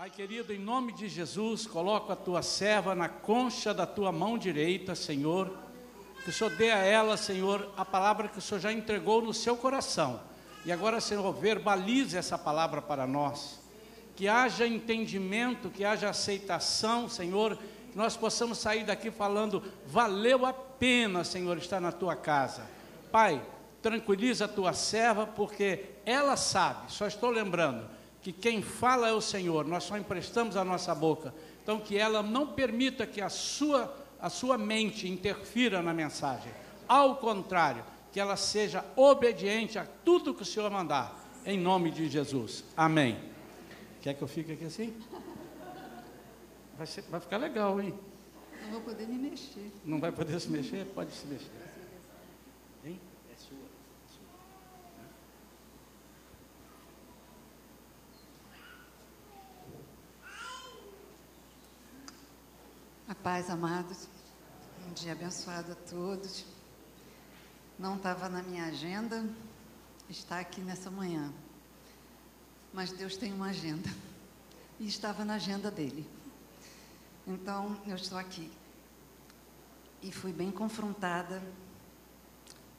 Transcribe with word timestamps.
Pai 0.00 0.08
querido, 0.08 0.50
em 0.50 0.58
nome 0.58 0.94
de 0.94 1.10
Jesus, 1.10 1.66
coloco 1.66 2.10
a 2.10 2.16
tua 2.16 2.40
serva 2.40 2.94
na 2.94 3.06
concha 3.06 3.74
da 3.74 3.84
tua 3.84 4.10
mão 4.10 4.38
direita, 4.38 4.94
Senhor. 4.94 5.52
Que 6.24 6.30
o 6.30 6.32
Senhor 6.32 6.56
dê 6.56 6.70
a 6.70 6.78
ela, 6.78 7.18
Senhor, 7.18 7.70
a 7.76 7.84
palavra 7.84 8.26
que 8.26 8.38
o 8.38 8.40
Senhor 8.40 8.60
já 8.60 8.72
entregou 8.72 9.20
no 9.20 9.34
seu 9.34 9.58
coração. 9.58 10.18
E 10.64 10.72
agora, 10.72 11.02
Senhor, 11.02 11.30
verbalize 11.34 12.16
essa 12.16 12.38
palavra 12.38 12.80
para 12.80 13.06
nós. 13.06 13.60
Que 14.16 14.26
haja 14.26 14.66
entendimento, 14.66 15.68
que 15.68 15.84
haja 15.84 16.08
aceitação, 16.08 17.06
Senhor. 17.06 17.58
Que 17.92 17.98
nós 17.98 18.16
possamos 18.16 18.56
sair 18.56 18.84
daqui 18.84 19.10
falando: 19.10 19.62
valeu 19.86 20.46
a 20.46 20.54
pena, 20.54 21.24
Senhor, 21.24 21.58
estar 21.58 21.78
na 21.78 21.92
tua 21.92 22.16
casa. 22.16 22.62
Pai, 23.12 23.42
tranquiliza 23.82 24.46
a 24.46 24.48
tua 24.48 24.72
serva, 24.72 25.26
porque 25.26 25.90
ela 26.06 26.38
sabe, 26.38 26.90
só 26.90 27.06
estou 27.06 27.28
lembrando 27.28 27.99
que 28.22 28.32
quem 28.32 28.62
fala 28.62 29.08
é 29.08 29.12
o 29.12 29.20
Senhor, 29.20 29.66
nós 29.66 29.84
só 29.84 29.96
emprestamos 29.96 30.56
a 30.56 30.64
nossa 30.64 30.94
boca. 30.94 31.34
Então, 31.62 31.80
que 31.80 31.96
ela 31.96 32.22
não 32.22 32.46
permita 32.46 33.06
que 33.06 33.20
a 33.20 33.28
sua, 33.28 33.94
a 34.20 34.28
sua 34.28 34.58
mente 34.58 35.08
interfira 35.08 35.82
na 35.82 35.94
mensagem. 35.94 36.52
Ao 36.86 37.16
contrário, 37.16 37.84
que 38.12 38.18
ela 38.20 38.36
seja 38.36 38.84
obediente 38.96 39.78
a 39.78 39.86
tudo 40.04 40.34
que 40.34 40.42
o 40.42 40.46
Senhor 40.46 40.70
mandar, 40.70 41.16
em 41.46 41.58
nome 41.58 41.90
de 41.90 42.08
Jesus. 42.08 42.64
Amém. 42.76 43.18
Quer 44.02 44.14
que 44.14 44.22
eu 44.22 44.28
fique 44.28 44.52
aqui 44.52 44.64
assim? 44.64 44.94
Vai, 46.76 46.86
ser, 46.86 47.02
vai 47.02 47.20
ficar 47.20 47.36
legal, 47.36 47.80
hein? 47.80 47.94
Não 48.64 48.72
vou 48.72 48.80
poder 48.80 49.06
me 49.06 49.18
mexer. 49.18 49.70
Não 49.84 50.00
vai 50.00 50.10
poder 50.10 50.40
se 50.40 50.48
mexer? 50.48 50.86
Pode 50.86 51.12
se 51.12 51.26
mexer. 51.26 51.69
A 63.10 63.14
paz, 63.16 63.50
amados. 63.50 64.06
Um 64.86 64.92
dia 64.92 65.10
abençoado 65.10 65.72
a 65.72 65.74
todos. 65.74 66.44
Não 67.76 67.96
estava 67.96 68.28
na 68.28 68.40
minha 68.40 68.66
agenda 68.66 69.28
estar 70.08 70.38
aqui 70.38 70.60
nessa 70.60 70.92
manhã. 70.92 71.32
Mas 72.72 72.92
Deus 72.92 73.16
tem 73.16 73.32
uma 73.32 73.48
agenda. 73.48 73.90
E 74.78 74.86
estava 74.86 75.24
na 75.24 75.34
agenda 75.34 75.72
dele. 75.72 76.08
Então, 77.26 77.76
eu 77.84 77.96
estou 77.96 78.16
aqui. 78.16 78.48
E 80.00 80.12
fui 80.12 80.32
bem 80.32 80.52
confrontada 80.52 81.42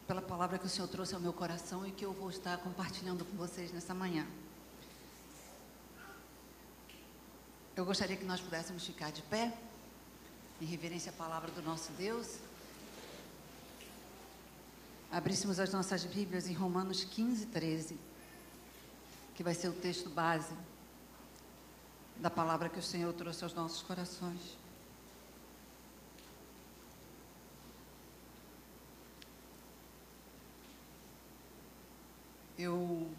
pela 0.08 0.22
palavra 0.22 0.58
que 0.58 0.66
o 0.66 0.70
Senhor 0.70 0.88
trouxe 0.88 1.14
ao 1.14 1.20
meu 1.20 1.34
coração 1.34 1.86
e 1.86 1.92
que 1.92 2.06
eu 2.06 2.14
vou 2.14 2.30
estar 2.30 2.58
compartilhando 2.60 3.26
com 3.26 3.36
vocês 3.36 3.70
nessa 3.74 3.94
manhã. 3.94 4.26
Eu 7.76 7.84
gostaria 7.84 8.16
que 8.16 8.24
nós 8.24 8.40
pudéssemos 8.40 8.86
ficar 8.86 9.12
de 9.12 9.24
pé 9.24 9.54
em 10.62 10.66
reverência 10.66 11.12
à 11.12 11.14
palavra 11.14 11.50
do 11.52 11.62
nosso 11.64 11.92
Deus, 11.94 12.38
abríssemos 15.12 15.60
as 15.60 15.74
nossas 15.74 16.06
Bíblias 16.06 16.48
em 16.48 16.54
Romanos 16.54 17.04
15, 17.04 17.48
13, 17.48 17.98
que 19.34 19.42
vai 19.42 19.56
ser 19.56 19.70
o 19.70 19.74
texto 19.74 20.08
base 20.08 20.54
da 22.18 22.30
palavra 22.30 22.70
que 22.70 22.78
o 22.78 22.84
Senhor 22.84 23.12
trouxe 23.14 23.44
aos 23.44 23.56
nossos 23.56 23.82
corações. 23.82 24.56
Eu 32.56 33.10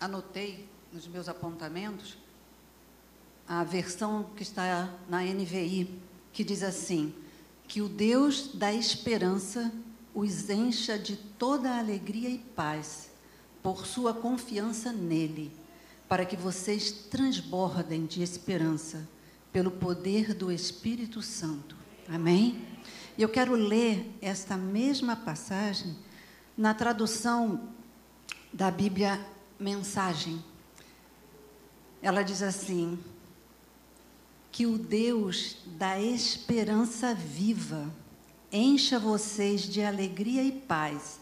anotei 0.00 0.66
nos 0.90 1.06
meus 1.06 1.28
apontamentos 1.28 2.16
a 3.46 3.62
versão 3.62 4.24
que 4.34 4.42
está 4.42 4.98
na 5.06 5.22
NVI, 5.22 6.00
que 6.32 6.42
diz 6.42 6.62
assim: 6.62 7.14
Que 7.68 7.80
o 7.80 7.88
Deus 7.88 8.50
da 8.54 8.72
esperança 8.72 9.72
os 10.14 10.50
encha 10.50 10.98
de 10.98 11.16
toda 11.16 11.78
alegria 11.78 12.28
e 12.28 12.38
paz, 12.38 13.10
por 13.62 13.86
sua 13.86 14.12
confiança 14.12 14.92
nele, 14.92 15.52
para 16.08 16.24
que 16.24 16.36
vocês 16.36 16.90
transbordem 16.90 18.06
de 18.06 18.22
esperança 18.22 19.08
pelo 19.52 19.70
poder 19.70 20.34
do 20.34 20.50
Espírito 20.50 21.22
Santo. 21.22 21.76
Amém? 22.08 22.66
E 23.16 23.22
eu 23.22 23.28
quero 23.28 23.54
ler 23.54 24.10
esta 24.20 24.56
mesma 24.56 25.14
passagem 25.14 25.96
na 26.56 26.74
tradução 26.74 27.68
da 28.52 28.70
Bíblia 28.70 29.20
Mensagem. 29.58 30.42
Ela 32.02 32.22
diz 32.22 32.42
assim: 32.42 32.98
que 34.52 34.66
o 34.66 34.76
Deus 34.76 35.56
da 35.78 35.98
esperança 35.98 37.14
viva 37.14 37.90
encha 38.52 38.98
vocês 38.98 39.62
de 39.62 39.82
alegria 39.82 40.44
e 40.44 40.52
paz, 40.52 41.18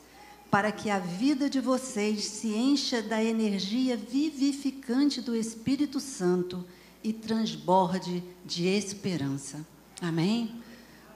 para 0.51 0.73
que 0.73 0.91
a 0.91 0.99
vida 0.99 1.49
de 1.49 1.61
vocês 1.61 2.25
se 2.25 2.49
encha 2.49 3.01
da 3.01 3.23
energia 3.23 3.97
vivificante 3.97 5.21
do 5.21 5.37
Espírito 5.37 6.01
Santo 6.01 6.67
e 7.05 7.13
transborde 7.13 8.21
de 8.45 8.67
esperança. 8.67 9.65
Amém? 10.03 10.61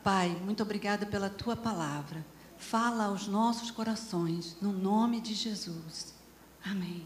Pai, 0.05 0.29
muito 0.45 0.63
obrigada 0.63 1.05
pela 1.05 1.29
tua 1.29 1.57
palavra. 1.57 2.25
Fala 2.57 3.07
aos 3.07 3.27
nossos 3.27 3.73
corações, 3.73 4.57
no 4.63 4.71
nome 4.71 5.21
de 5.21 5.35
Jesus. 5.35 6.15
Amém. 6.65 7.05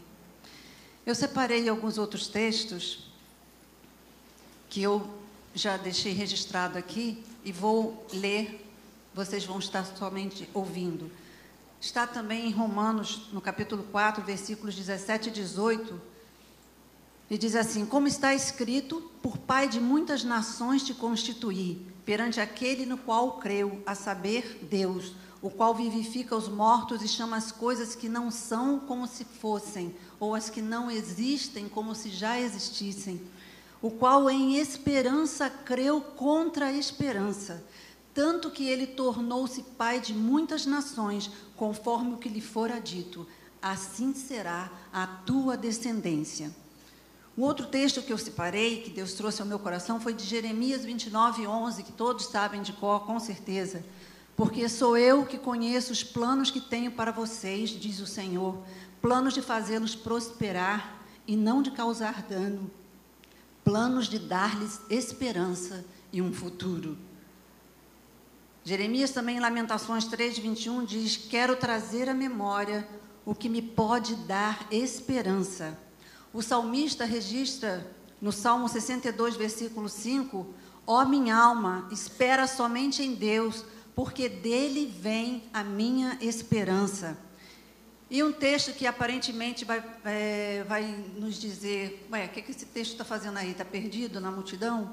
Eu 1.03 1.15
separei 1.15 1.67
alguns 1.67 1.97
outros 1.97 2.27
textos 2.27 3.08
que 4.69 4.81
eu 4.83 5.05
já 5.53 5.77
deixei 5.77 6.13
registrado 6.13 6.77
aqui 6.77 7.23
e 7.43 7.51
vou 7.51 8.05
ler, 8.13 8.65
vocês 9.13 9.43
vão 9.43 9.59
estar 9.59 9.83
somente 9.83 10.47
ouvindo. 10.53 11.11
Está 11.81 12.05
também 12.05 12.47
em 12.47 12.51
Romanos, 12.51 13.29
no 13.33 13.41
capítulo 13.41 13.83
4, 13.91 14.23
versículos 14.23 14.75
17 14.75 15.29
e 15.29 15.31
18, 15.31 16.01
e 17.29 17.37
diz 17.37 17.55
assim: 17.55 17.85
Como 17.85 18.07
está 18.07 18.33
escrito, 18.33 19.01
por 19.21 19.37
Pai 19.37 19.67
de 19.67 19.79
muitas 19.79 20.23
nações 20.23 20.83
te 20.83 20.93
constituí, 20.93 21.85
perante 22.05 22.39
aquele 22.39 22.85
no 22.85 22.97
qual 22.97 23.39
creu, 23.39 23.81
a 23.85 23.95
saber, 23.95 24.59
Deus, 24.69 25.13
o 25.41 25.49
qual 25.49 25.73
vivifica 25.73 26.35
os 26.35 26.49
mortos 26.49 27.01
e 27.01 27.07
chama 27.07 27.37
as 27.37 27.51
coisas 27.51 27.95
que 27.95 28.09
não 28.09 28.29
são 28.29 28.79
como 28.79 29.07
se 29.07 29.23
fossem, 29.23 29.95
ou 30.19 30.35
as 30.35 30.49
que 30.49 30.61
não 30.61 30.91
existem 30.91 31.69
como 31.69 31.95
se 31.95 32.09
já 32.09 32.39
existissem 32.39 33.21
o 33.81 33.89
qual 33.89 34.29
em 34.29 34.57
esperança 34.57 35.49
creu 35.49 36.01
contra 36.01 36.67
a 36.67 36.73
esperança, 36.73 37.63
tanto 38.13 38.51
que 38.51 38.67
ele 38.67 38.85
tornou-se 38.85 39.63
pai 39.77 40.01
de 40.01 40.13
muitas 40.13 40.65
nações, 40.65 41.31
conforme 41.55 42.13
o 42.13 42.17
que 42.17 42.27
lhe 42.27 42.41
fora 42.41 42.79
dito: 42.79 43.25
assim 43.61 44.13
será 44.13 44.69
a 44.91 45.07
tua 45.07 45.55
descendência. 45.55 46.51
O 47.37 47.43
outro 47.43 47.67
texto 47.67 48.01
que 48.01 48.11
eu 48.11 48.17
separei, 48.17 48.81
que 48.81 48.89
Deus 48.89 49.13
trouxe 49.13 49.41
ao 49.41 49.47
meu 49.47 49.57
coração, 49.57 50.01
foi 50.01 50.13
de 50.13 50.25
Jeremias 50.25 50.83
29, 50.83 51.47
11, 51.47 51.83
que 51.83 51.91
todos 51.93 52.25
sabem 52.25 52.61
de 52.61 52.73
cor, 52.73 53.05
com 53.05 53.17
certeza. 53.17 53.85
Porque 54.35 54.67
sou 54.67 54.97
eu 54.97 55.25
que 55.25 55.37
conheço 55.37 55.93
os 55.93 56.03
planos 56.03 56.51
que 56.51 56.59
tenho 56.59 56.91
para 56.91 57.11
vocês, 57.11 57.69
diz 57.69 58.01
o 58.01 58.05
Senhor, 58.05 58.57
planos 59.01 59.33
de 59.33 59.41
fazê-los 59.41 59.95
prosperar 59.95 61.01
e 61.25 61.37
não 61.37 61.61
de 61.61 61.71
causar 61.71 62.23
dano, 62.23 62.69
planos 63.69 64.07
de 64.07 64.17
dar-lhes 64.17 64.81
esperança 64.89 65.85
e 66.11 66.23
um 66.23 66.33
futuro. 66.33 66.97
Jeremias 68.63 69.11
também 69.11 69.37
em 69.37 69.39
Lamentações 69.39 70.05
3:21 70.05 70.83
diz: 70.83 71.15
"Quero 71.15 71.55
trazer 71.55 72.09
à 72.09 72.13
memória 72.15 72.89
o 73.23 73.35
que 73.35 73.47
me 73.47 73.61
pode 73.61 74.15
dar 74.25 74.65
esperança". 74.71 75.77
O 76.33 76.41
salmista 76.41 77.05
registra 77.05 77.85
no 78.19 78.31
Salmo 78.31 78.67
62, 78.67 79.35
versículo 79.35 79.87
5: 79.87 80.47
"Ó 80.87 81.05
minha 81.05 81.35
alma, 81.35 81.87
espera 81.91 82.47
somente 82.47 83.03
em 83.03 83.13
Deus, 83.13 83.63
porque 83.93 84.27
dele 84.27 84.87
vem 84.87 85.43
a 85.53 85.63
minha 85.63 86.17
esperança". 86.21 87.15
E 88.09 88.23
um 88.23 88.31
texto 88.31 88.73
que 88.73 88.87
aparentemente 88.87 89.63
vai, 89.63 89.83
é, 90.03 90.65
vai 90.67 90.83
nos 91.15 91.39
dizer, 91.39 92.07
ué, 92.11 92.25
o 92.25 92.29
que, 92.29 92.41
que 92.41 92.51
esse 92.51 92.65
texto 92.65 92.93
está 92.93 93.05
fazendo 93.05 93.37
aí? 93.37 93.51
Está 93.51 93.63
perdido 93.63 94.19
na 94.19 94.31
multidão? 94.31 94.91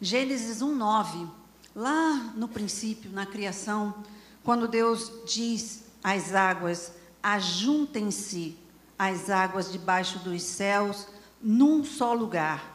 Gênesis 0.00 0.58
1,9. 0.58 1.30
Lá 1.76 2.32
no 2.34 2.48
princípio, 2.48 3.12
na 3.12 3.24
criação, 3.24 3.94
quando 4.42 4.66
Deus 4.66 5.12
diz 5.24 5.84
às 6.02 6.34
águas, 6.34 6.92
ajuntem-se 7.22 8.56
as 8.98 9.30
águas 9.30 9.70
debaixo 9.70 10.18
dos 10.20 10.42
céus 10.42 11.06
num 11.40 11.84
só 11.84 12.14
lugar, 12.14 12.74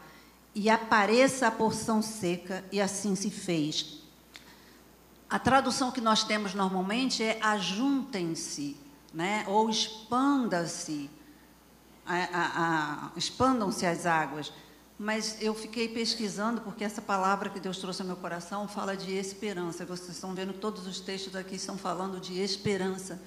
e 0.54 0.70
apareça 0.70 1.48
a 1.48 1.52
porção 1.52 2.02
seca, 2.02 2.64
e 2.72 2.80
assim 2.80 3.16
se 3.16 3.30
fez. 3.30 4.02
A 5.30 5.40
tradução 5.40 5.92
que 5.92 6.00
nós 6.00 6.24
temos 6.24 6.54
normalmente 6.54 7.24
é 7.24 7.40
ajuntem-se 7.42 8.78
né? 9.13 9.46
ou 9.48 9.69
expanda-se, 9.69 11.10
expandam-se 13.16 13.86
as 13.86 14.06
águas. 14.06 14.52
mas 14.98 15.38
eu 15.42 15.54
fiquei 15.54 15.88
pesquisando, 15.88 16.62
porque 16.62 16.84
essa 16.84 17.02
palavra 17.02 17.50
que 17.50 17.60
Deus 17.60 17.78
trouxe 17.80 18.02
ao 18.02 18.08
meu 18.08 18.16
coração 18.16 18.68
fala 18.68 18.96
de 18.96 19.12
esperança. 19.12 19.86
Vocês 19.86 20.12
estão 20.12 20.36
vendo 20.36 20.54
todos 20.54 20.86
os 20.86 21.00
textos 21.00 21.36
aqui 21.36 21.56
estão 21.56 21.78
falando 21.78 22.19
de 22.19 22.40
esperança. 22.40 23.19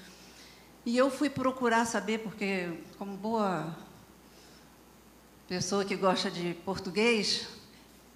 E 0.87 0.97
eu 0.97 1.11
fui 1.11 1.31
procurar 1.31 1.85
saber, 1.87 2.19
porque, 2.19 2.79
como 2.99 3.17
boa 3.17 3.75
pessoa 5.49 5.85
que 5.85 5.97
gosta 5.97 6.31
de 6.31 6.55
português, 6.65 7.49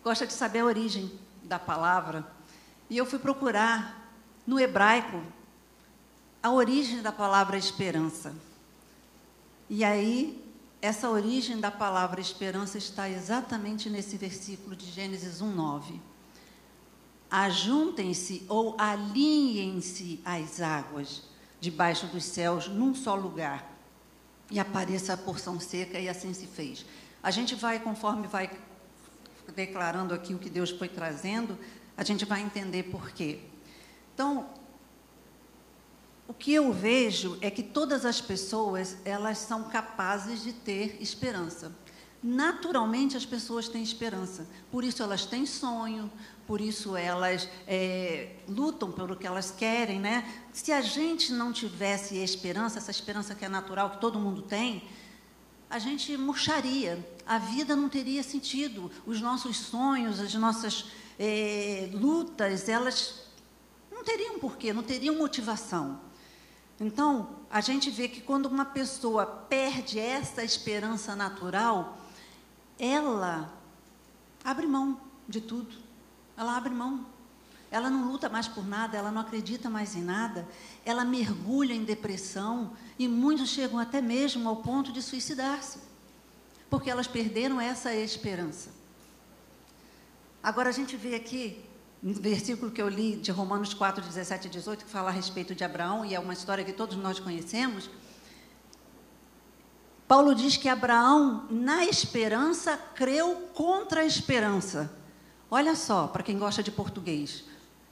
gosta 0.05 0.26
de 0.26 0.32
saber 0.32 0.61
a 0.61 0.65
origem 0.67 1.11
da 1.43 1.59
palavra. 1.59 2.26
E 2.88 2.97
eu 2.97 3.05
fui 3.05 3.19
procurar 3.19 4.12
no 4.47 4.61
hebraico 4.61 5.23
a 6.49 6.53
origem 6.53 7.03
da 7.03 7.12
palavra 7.12 7.59
esperança. 7.59 8.35
E 9.69 9.85
aí 9.85 10.43
essa 10.81 11.11
origem 11.11 11.61
da 11.61 11.71
palavra 11.71 12.23
esperança 12.23 12.79
está 12.79 13.06
exatamente 13.09 13.91
nesse 13.91 14.17
versículo 14.17 14.75
de 14.75 14.87
Gênesis 14.87 15.43
1:9. 15.43 16.00
Ajuntem-se 17.31 18.47
ou 18.49 18.75
alinhem-se 18.79 20.23
as 20.25 20.62
águas 20.62 21.23
debaixo 21.61 22.06
dos 22.06 22.25
céus 22.25 22.67
num 22.67 22.94
só 22.94 23.15
lugar 23.15 23.71
e 24.51 24.59
apareça 24.59 25.12
a 25.12 25.19
porção 25.19 25.61
seca 25.61 26.01
e 26.01 26.09
assim 26.09 26.33
se 26.33 26.47
fez. 26.47 26.87
A 27.23 27.31
gente 27.31 27.55
vai 27.55 27.79
conforme 27.79 28.27
vai 28.27 28.51
declarando 29.55 30.15
aqui 30.15 30.33
o 30.33 30.39
que 30.39 30.49
Deus 30.49 30.71
foi 30.71 30.89
trazendo, 30.89 31.59
a 31.94 32.03
gente 32.03 32.25
vai 32.25 32.41
entender 32.41 32.85
por 32.85 33.11
quê. 33.11 33.41
Então, 34.15 34.49
o 36.29 36.35
que 36.35 36.53
eu 36.53 36.71
vejo 36.71 37.39
é 37.41 37.51
que 37.51 37.63
todas 37.63 38.05
as 38.05 38.21
pessoas 38.21 38.99
elas 39.03 39.39
são 39.39 39.65
capazes 39.65 40.43
de 40.43 40.53
ter 40.53 40.99
esperança. 41.01 41.73
Naturalmente 42.23 43.17
as 43.17 43.25
pessoas 43.25 43.67
têm 43.67 43.83
esperança, 43.83 44.47
por 44.71 44.85
isso 44.85 45.03
elas 45.03 45.25
têm 45.25 45.47
sonho, 45.47 46.11
por 46.47 46.61
isso 46.61 46.95
elas 46.97 47.49
é, 47.67 48.37
lutam 48.47 48.93
pelo 48.93 49.17
que 49.17 49.27
elas 49.27 49.51
querem, 49.51 49.99
né? 49.99 50.29
Se 50.53 50.71
a 50.71 50.83
gente 50.83 51.33
não 51.33 51.51
tivesse 51.51 52.17
esperança, 52.19 52.79
essa 52.79 52.91
esperança 52.91 53.35
que 53.35 53.47
é 53.47 53.49
natural, 53.49 53.91
que 53.91 54.01
todo 54.01 54.19
mundo 54.19 54.43
tem, 54.43 54.87
a 55.71 55.79
gente 55.79 56.15
murcharia, 56.19 57.09
a 57.25 57.39
vida 57.39 57.75
não 57.75 57.89
teria 57.89 58.23
sentido, 58.23 58.91
os 59.07 59.21
nossos 59.23 59.57
sonhos, 59.57 60.21
as 60.21 60.35
nossas 60.35 60.87
é, 61.19 61.89
lutas, 61.95 62.69
elas 62.69 63.29
não 63.91 64.05
teriam 64.05 64.39
porquê, 64.39 64.75
não 64.75 64.83
teriam 64.83 65.15
motivação. 65.15 66.07
Então, 66.81 67.29
a 67.51 67.61
gente 67.61 67.91
vê 67.91 68.09
que 68.09 68.21
quando 68.21 68.47
uma 68.47 68.65
pessoa 68.65 69.27
perde 69.27 69.99
essa 69.99 70.45
esperança 70.45 71.17
natural, 71.17 71.99
ela 72.79 73.53
abre 74.45 74.67
mão 74.67 75.01
de 75.29 75.41
tudo. 75.41 75.75
Ela 76.37 76.57
abre 76.57 76.73
mão. 76.73 77.05
Ela 77.71 77.91
não 77.91 78.11
luta 78.11 78.29
mais 78.29 78.49
por 78.49 78.67
nada, 78.67 78.97
ela 78.97 79.11
não 79.11 79.21
acredita 79.21 79.69
mais 79.69 79.95
em 79.95 80.03
nada, 80.03 80.49
ela 80.87 81.05
mergulha 81.05 81.75
em 81.75 81.85
depressão 81.85 82.73
e 82.99 83.07
muitos 83.07 83.51
chegam 83.51 83.79
até 83.79 84.01
mesmo 84.01 84.49
ao 84.49 84.57
ponto 84.57 84.91
de 84.91 85.03
suicidar-se, 85.03 85.79
porque 86.71 86.89
elas 86.89 87.07
perderam 87.07 87.61
essa 87.61 87.95
esperança. 87.95 88.71
Agora 90.43 90.71
a 90.71 90.73
gente 90.73 90.97
vê 90.97 91.15
aqui 91.15 91.63
versículo 92.03 92.71
que 92.71 92.81
eu 92.81 92.89
li 92.89 93.17
de 93.17 93.31
Romanos 93.31 93.75
4, 93.75 94.05
17 94.05 94.47
e 94.47 94.50
18, 94.50 94.85
que 94.85 94.91
fala 94.91 95.09
a 95.09 95.12
respeito 95.12 95.55
de 95.55 95.65
Abraão, 95.65 96.05
e 96.05 96.15
é 96.15 96.21
uma 96.21 96.33
história 96.33 96.65
que 96.65 96.73
todos 96.73 96.97
nós 96.97 97.19
conhecemos. 97.19 97.91
Paulo 100.06 100.35
diz 100.35 100.56
que 100.56 100.69
Abraão, 100.69 101.47
na 101.50 101.85
esperança, 101.85 102.77
creu 102.95 103.50
contra 103.53 104.00
a 104.00 104.05
esperança. 104.06 104.91
Olha 105.50 105.75
só, 105.75 106.06
para 106.06 106.23
quem 106.23 106.39
gosta 106.39 106.62
de 106.62 106.71
português, 106.71 107.45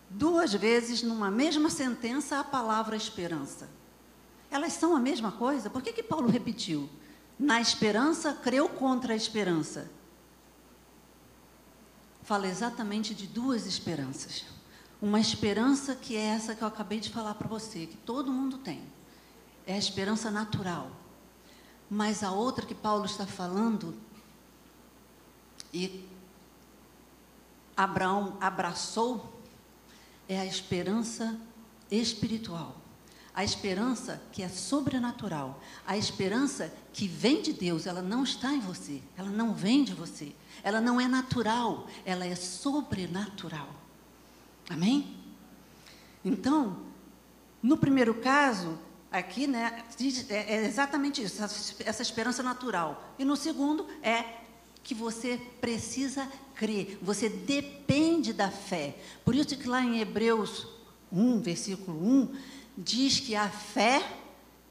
duas 0.08 0.54
vezes 0.54 1.02
numa 1.02 1.30
mesma 1.30 1.68
sentença 1.68 2.38
a 2.38 2.44
palavra 2.44 2.96
esperança. 2.96 3.68
Elas 4.50 4.72
são 4.72 4.94
a 4.96 5.00
mesma 5.00 5.32
coisa? 5.32 5.68
Por 5.68 5.82
que, 5.82 5.92
que 5.92 6.02
Paulo 6.02 6.28
repetiu? 6.28 6.88
Na 7.38 7.60
esperança, 7.60 8.32
creu 8.32 8.68
contra 8.68 9.12
a 9.12 9.16
esperança 9.16 9.90
fala 12.26 12.48
exatamente 12.48 13.14
de 13.14 13.24
duas 13.28 13.66
esperanças. 13.66 14.44
Uma 15.00 15.20
esperança 15.20 15.94
que 15.94 16.16
é 16.16 16.24
essa 16.24 16.56
que 16.56 16.62
eu 16.62 16.66
acabei 16.66 16.98
de 16.98 17.08
falar 17.08 17.34
para 17.34 17.46
você, 17.46 17.86
que 17.86 17.96
todo 17.98 18.32
mundo 18.32 18.58
tem. 18.58 18.82
É 19.64 19.74
a 19.74 19.78
esperança 19.78 20.28
natural. 20.28 20.90
Mas 21.88 22.24
a 22.24 22.32
outra 22.32 22.66
que 22.66 22.74
Paulo 22.74 23.04
está 23.04 23.24
falando, 23.26 23.96
e 25.72 26.04
Abraão 27.76 28.36
abraçou, 28.40 29.40
é 30.28 30.40
a 30.40 30.44
esperança 30.44 31.38
espiritual. 31.88 32.76
A 33.32 33.44
esperança 33.44 34.20
que 34.32 34.42
é 34.42 34.48
sobrenatural. 34.48 35.62
A 35.86 35.96
esperança 35.96 36.74
que 36.92 37.06
vem 37.06 37.40
de 37.40 37.52
Deus, 37.52 37.86
ela 37.86 38.02
não 38.02 38.24
está 38.24 38.52
em 38.52 38.60
você, 38.60 39.00
ela 39.16 39.30
não 39.30 39.54
vem 39.54 39.84
de 39.84 39.94
você 39.94 40.34
ela 40.62 40.80
não 40.80 41.00
é 41.00 41.06
natural, 41.06 41.86
ela 42.04 42.26
é 42.26 42.34
sobrenatural. 42.34 43.68
Amém? 44.68 45.16
Então, 46.24 46.78
no 47.62 47.76
primeiro 47.76 48.14
caso, 48.14 48.78
aqui, 49.10 49.46
né, 49.46 49.84
é, 50.28 50.54
é 50.54 50.66
exatamente 50.66 51.22
isso, 51.22 51.42
essa 51.84 52.02
esperança 52.02 52.42
natural. 52.42 53.14
E 53.18 53.24
no 53.24 53.36
segundo 53.36 53.86
é 54.02 54.24
que 54.82 54.94
você 54.94 55.40
precisa 55.60 56.28
crer, 56.54 56.98
você 57.02 57.28
depende 57.28 58.32
da 58.32 58.50
fé. 58.50 58.96
Por 59.24 59.34
isso 59.34 59.56
que 59.56 59.68
lá 59.68 59.82
em 59.82 60.00
Hebreus 60.00 60.66
1, 61.12 61.40
versículo 61.40 61.98
1, 61.98 62.34
diz 62.78 63.20
que 63.20 63.34
a 63.34 63.48
fé 63.48 64.06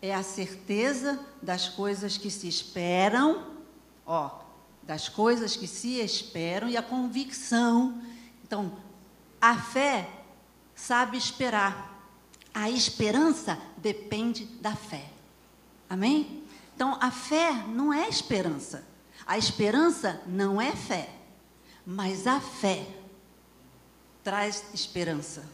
é 0.01 0.13
a 0.13 0.23
certeza 0.23 1.19
das 1.41 1.67
coisas 1.67 2.17
que 2.17 2.29
se 2.29 2.47
esperam, 2.47 3.43
ó, 4.05 4.44
das 4.85 5.09
coisas 5.09 5.55
que 5.55 5.67
se 5.67 5.99
esperam 5.99 6.69
e 6.69 6.77
a 6.77 6.83
convicção. 6.83 8.01
Então, 8.43 8.71
a 9.41 9.57
fé 9.57 10.07
sabe 10.75 11.17
esperar. 11.17 11.93
A 12.53 12.69
esperança 12.69 13.59
depende 13.77 14.45
da 14.45 14.75
fé. 14.75 15.09
Amém? 15.89 16.43
Então, 16.75 16.97
a 17.01 17.11
fé 17.11 17.51
não 17.67 17.93
é 17.93 18.07
esperança. 18.07 18.85
A 19.25 19.37
esperança 19.37 20.21
não 20.27 20.61
é 20.61 20.71
fé. 20.71 21.09
Mas 21.85 22.27
a 22.27 22.39
fé 22.39 22.87
traz 24.23 24.63
esperança. 24.73 25.45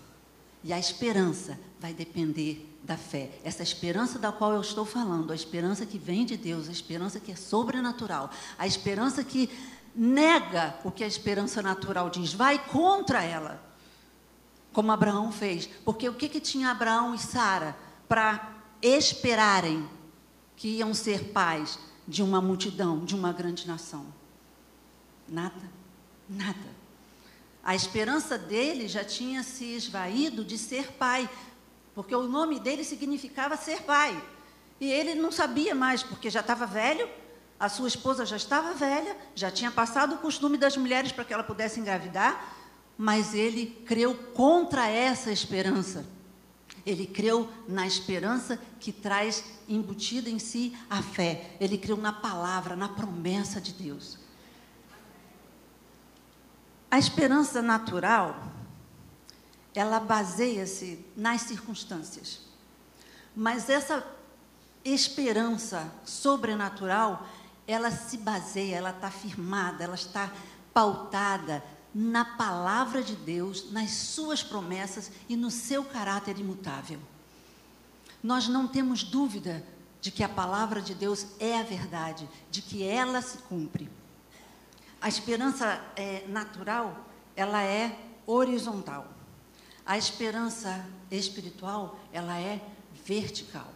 E 0.64 0.72
a 0.72 0.80
esperança 0.80 1.58
vai 1.82 1.94
depender 1.96 2.70
da 2.84 2.96
fé, 2.96 3.32
essa 3.44 3.64
esperança 3.64 4.20
da 4.20 4.32
qual 4.32 4.54
eu 4.54 4.62
estou 4.62 4.86
falando, 4.86 5.32
a 5.32 5.36
esperança 5.36 5.84
que 5.84 5.98
vem 5.98 6.26
de 6.26 6.38
Deus, 6.38 6.70
a 6.70 6.72
esperança 6.72 7.20
que 7.20 7.32
é 7.32 7.36
sobrenatural, 7.36 8.30
a 8.58 8.68
esperança 8.68 9.24
que 9.24 9.50
nega 9.96 10.76
o 10.84 10.92
que 10.92 11.04
a 11.04 11.08
esperança 11.08 11.60
natural 11.60 12.10
diz, 12.12 12.34
vai 12.34 12.64
contra 12.68 13.24
ela, 13.24 13.60
como 14.72 14.92
Abraão 14.92 15.32
fez. 15.32 15.68
Porque 15.84 16.08
o 16.08 16.14
que, 16.14 16.30
que 16.30 16.40
tinha 16.40 16.70
Abraão 16.70 17.16
e 17.16 17.20
Sara 17.20 17.76
para 18.08 18.58
esperarem 18.80 19.88
que 20.56 20.78
iam 20.78 20.94
ser 20.94 21.32
pais 21.32 21.80
de 22.08 22.22
uma 22.22 22.40
multidão, 22.40 23.04
de 23.04 23.16
uma 23.16 23.34
grande 23.34 23.68
nação? 23.68 24.06
Nada, 25.28 25.70
nada. 26.30 26.82
A 27.64 27.76
esperança 27.76 28.38
dele 28.38 28.88
já 28.88 29.04
tinha 29.04 29.44
se 29.44 29.66
esvaído 29.66 30.44
de 30.44 30.58
ser 30.58 30.94
pai, 30.94 31.30
porque 31.94 32.16
o 32.16 32.28
nome 32.28 32.60
dele 32.60 32.84
significava 32.84 33.58
ser 33.58 33.82
pai. 33.82 34.22
E 34.80 34.92
ele 34.92 35.16
não 35.16 35.32
sabia 35.32 35.76
mais, 35.76 36.02
porque 36.02 36.30
já 36.30 36.40
estava 36.40 36.66
velho, 36.66 37.08
a 37.60 37.70
sua 37.70 37.88
esposa 37.88 38.26
já 38.26 38.36
estava 38.36 38.74
velha, 38.74 39.16
já 39.36 39.52
tinha 39.52 39.70
passado 39.70 40.16
o 40.16 40.18
costume 40.18 40.58
das 40.58 40.76
mulheres 40.76 41.12
para 41.12 41.24
que 41.24 41.34
ela 41.34 41.44
pudesse 41.44 41.80
engravidar, 41.80 42.56
mas 42.98 43.34
ele 43.34 43.68
creu 43.86 44.16
contra 44.34 44.88
essa 44.88 45.32
esperança. 45.32 46.06
Ele 46.86 47.06
creu 47.06 47.48
na 47.68 47.86
esperança 47.86 48.60
que 48.80 48.92
traz 48.92 49.44
embutida 49.70 50.30
em 50.30 50.40
si 50.40 50.76
a 50.90 51.04
fé. 51.04 51.56
Ele 51.60 51.78
creu 51.78 51.98
na 51.98 52.12
palavra, 52.12 52.76
na 52.76 52.90
promessa 52.90 53.62
de 53.62 53.74
Deus. 53.74 54.18
A 56.90 56.98
esperança 56.98 57.62
natural 57.62 58.36
ela 59.74 60.00
baseia-se 60.00 61.04
nas 61.16 61.42
circunstâncias. 61.42 62.42
Mas 63.36 63.70
essa 63.70 64.06
esperança 64.84 65.92
sobrenatural, 66.04 67.26
ela 67.68 67.92
se 67.92 68.18
baseia, 68.18 68.78
ela 68.78 68.90
está 68.90 69.10
firmada, 69.10 69.84
ela 69.84 69.96
está 69.96 70.32
pautada 70.74 71.64
na 71.94 72.24
palavra 72.24 73.04
de 73.04 73.16
Deus, 73.16 73.72
nas 73.72 73.92
suas 73.92 74.42
promessas 74.42 75.12
e 75.28 75.36
no 75.36 75.52
seu 75.52 75.84
caráter 75.84 76.38
imutável. 76.38 77.00
Nós 78.24 78.48
não 78.48 78.68
temos 78.68 79.04
dúvida 79.04 79.64
de 80.00 80.12
que 80.12 80.24
a 80.24 80.30
palavra 80.30 80.82
de 80.82 80.96
Deus 80.96 81.28
é 81.40 81.60
a 81.60 81.64
verdade, 81.64 82.28
de 82.50 82.62
que 82.62 82.84
ela 82.84 83.22
se 83.22 83.38
cumpre. 83.40 83.90
A 85.00 85.08
esperança 85.08 85.82
é, 85.96 86.26
natural, 86.28 87.06
ela 87.36 87.62
é 87.64 87.98
horizontal. 88.26 89.08
A 89.86 89.98
esperança 89.98 90.86
espiritual, 91.10 92.00
ela 92.12 92.40
é 92.40 92.62
vertical. 93.04 93.68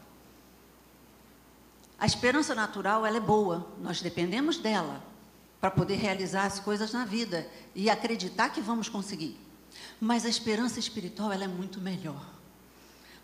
A 1.98 2.06
esperança 2.06 2.54
natural, 2.54 3.06
ela 3.06 3.18
é 3.18 3.22
boa, 3.22 3.68
nós 3.80 4.02
dependemos 4.02 4.58
dela 4.58 5.02
para 5.60 5.72
poder 5.72 5.96
realizar 5.96 6.46
as 6.46 6.60
coisas 6.60 6.92
na 6.92 7.06
vida 7.06 7.50
e 7.74 7.90
acreditar 7.90 8.50
que 8.50 8.62
vamos 8.62 8.90
conseguir. 8.90 9.40
Mas 10.00 10.26
a 10.26 10.30
esperança 10.30 10.80
espiritual, 10.80 11.32
ela 11.32 11.46
é 11.46 11.48
muito 11.48 11.82
melhor, 11.82 12.24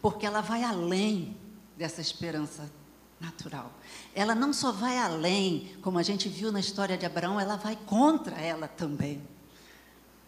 porque 0.01 0.25
ela 0.25 0.41
vai 0.41 0.63
além 0.63 1.37
dessa 1.77 2.01
esperança 2.01 2.71
natural. 3.19 3.71
Ela 4.15 4.33
não 4.33 4.51
só 4.51 4.71
vai 4.71 4.97
além, 4.97 5.75
como 5.81 5.99
a 5.99 6.03
gente 6.03 6.27
viu 6.27 6.51
na 6.51 6.59
história 6.59 6.97
de 6.97 7.05
Abraão, 7.05 7.39
ela 7.39 7.55
vai 7.57 7.75
contra 7.75 8.35
ela 8.37 8.67
também. 8.67 9.21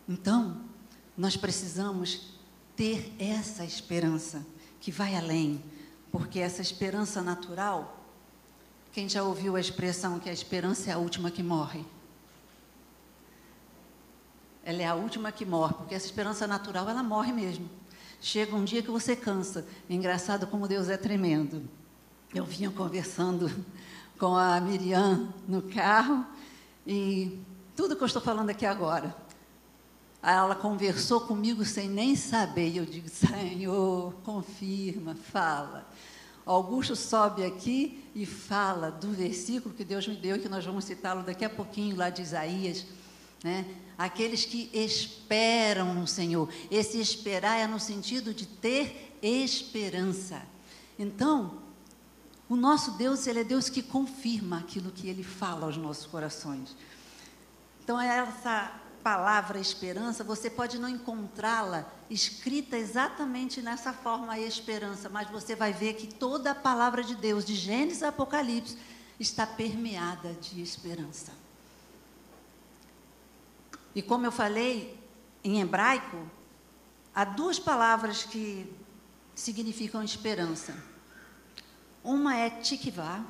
Então, 0.07 0.61
nós 1.17 1.35
precisamos 1.35 2.32
ter 2.75 3.13
essa 3.19 3.63
esperança 3.63 4.45
que 4.79 4.91
vai 4.91 5.15
além, 5.15 5.63
porque 6.11 6.39
essa 6.39 6.61
esperança 6.61 7.21
natural, 7.21 8.05
quem 8.91 9.07
já 9.07 9.23
ouviu 9.23 9.55
a 9.55 9.59
expressão 9.59 10.19
que 10.19 10.29
a 10.29 10.33
esperança 10.33 10.89
é 10.89 10.93
a 10.93 10.97
última 10.97 11.31
que 11.31 11.41
morre? 11.41 11.85
Ela 14.63 14.81
é 14.81 14.85
a 14.85 14.95
última 14.95 15.31
que 15.31 15.45
morre, 15.45 15.73
porque 15.73 15.95
essa 15.95 16.05
esperança 16.05 16.47
natural, 16.47 16.89
ela 16.89 17.03
morre 17.03 17.33
mesmo. 17.33 17.69
Chega 18.21 18.55
um 18.55 18.63
dia 18.63 18.81
que 18.81 18.89
você 18.89 19.15
cansa. 19.15 19.65
Engraçado 19.89 20.47
como 20.47 20.67
Deus 20.67 20.87
é 20.87 20.95
tremendo. 20.95 21.67
Eu 22.33 22.45
vinha 22.45 22.71
conversando 22.71 23.51
com 24.17 24.37
a 24.37 24.59
Miriam 24.61 25.33
no 25.45 25.61
carro 25.63 26.25
e 26.87 27.39
tudo 27.75 27.95
que 27.95 28.01
eu 28.01 28.07
estou 28.07 28.21
falando 28.21 28.49
aqui 28.49 28.65
agora. 28.65 29.13
Ela 30.23 30.55
conversou 30.55 31.21
comigo 31.21 31.65
sem 31.65 31.89
nem 31.89 32.15
saber. 32.15 32.77
Eu 32.77 32.85
digo, 32.85 33.09
Senhor, 33.09 34.13
confirma, 34.23 35.15
fala. 35.15 35.85
Augusto 36.45 36.95
sobe 36.95 37.43
aqui 37.45 38.03
e 38.15 38.25
fala 38.25 38.89
do 38.89 39.11
versículo 39.11 39.75
que 39.75 39.83
Deus 39.83 40.07
me 40.07 40.15
deu, 40.15 40.39
que 40.39 40.47
nós 40.47 40.65
vamos 40.65 40.85
citá-lo 40.85 41.23
daqui 41.23 41.43
a 41.43 41.49
pouquinho, 41.49 41.97
lá 41.97 42.09
de 42.09 42.21
Isaías. 42.21 42.85
Né? 43.43 43.65
Aqueles 43.97 44.45
que 44.45 44.69
esperam 44.73 45.93
no 45.93 46.07
Senhor. 46.07 46.49
Esse 46.71 46.99
esperar 46.99 47.59
é 47.59 47.67
no 47.67 47.79
sentido 47.79 48.33
de 48.33 48.45
ter 48.45 49.17
esperança. 49.21 50.41
Então, 50.97 51.59
o 52.47 52.55
nosso 52.55 52.91
Deus, 52.91 53.27
ele 53.27 53.39
é 53.39 53.43
Deus 53.43 53.67
que 53.67 53.81
confirma 53.81 54.59
aquilo 54.59 54.91
que 54.91 55.09
ele 55.09 55.23
fala 55.23 55.65
aos 55.65 55.75
nossos 55.75 56.05
corações. 56.05 56.75
Então, 57.83 57.99
essa 57.99 58.82
palavra 59.03 59.59
esperança, 59.59 60.23
você 60.23 60.49
pode 60.49 60.79
não 60.79 60.87
encontrá-la 60.87 61.85
escrita 62.09 62.77
exatamente 62.77 63.61
nessa 63.61 63.91
forma 63.91 64.39
esperança, 64.39 65.09
mas 65.09 65.29
você 65.29 65.55
vai 65.55 65.73
ver 65.73 65.95
que 65.95 66.07
toda 66.07 66.51
a 66.51 66.55
palavra 66.55 67.03
de 67.03 67.15
Deus, 67.15 67.43
de 67.43 67.53
Gênesis 67.53 68.01
a 68.01 68.07
Apocalipse, 68.07 68.77
está 69.19 69.45
permeada 69.45 70.33
de 70.33 70.61
esperança. 70.61 71.33
E 73.93 74.01
como 74.01 74.25
eu 74.25 74.31
falei, 74.31 74.99
em 75.43 75.59
hebraico, 75.59 76.25
há 77.13 77.25
duas 77.25 77.59
palavras 77.59 78.23
que 78.23 78.73
significam 79.35 80.01
esperança. 80.01 80.75
Uma 82.03 82.35
é 82.37 82.49
tikvá 82.49 83.23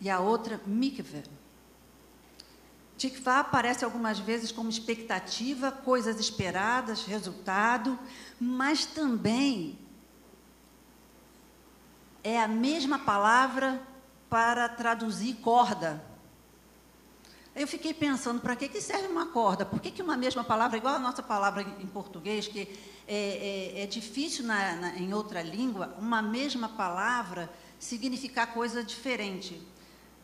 e 0.00 0.10
a 0.10 0.20
outra 0.20 0.60
mikveh. 0.66 1.24
Tikvá 2.96 3.40
aparece 3.40 3.84
algumas 3.84 4.18
vezes 4.18 4.50
como 4.50 4.70
expectativa, 4.70 5.70
coisas 5.70 6.18
esperadas, 6.18 7.04
resultado, 7.04 7.98
mas 8.40 8.86
também 8.86 9.78
é 12.24 12.40
a 12.40 12.48
mesma 12.48 12.98
palavra 12.98 13.80
para 14.30 14.68
traduzir 14.68 15.34
corda. 15.36 16.02
Eu 17.54 17.66
fiquei 17.66 17.94
pensando, 17.94 18.40
para 18.40 18.56
que, 18.56 18.68
que 18.68 18.80
serve 18.80 19.06
uma 19.08 19.26
corda? 19.26 19.64
Por 19.64 19.80
que, 19.80 19.90
que 19.90 20.02
uma 20.02 20.16
mesma 20.16 20.44
palavra, 20.44 20.76
igual 20.76 20.94
a 20.96 20.98
nossa 20.98 21.22
palavra 21.22 21.62
em 21.62 21.86
português, 21.86 22.48
que 22.48 22.68
é, 23.06 23.76
é, 23.78 23.82
é 23.82 23.86
difícil 23.86 24.44
na, 24.44 24.76
na, 24.76 24.96
em 24.96 25.14
outra 25.14 25.42
língua, 25.42 25.94
uma 25.98 26.20
mesma 26.20 26.68
palavra 26.68 27.50
significar 27.78 28.52
coisa 28.52 28.82
diferente. 28.82 29.62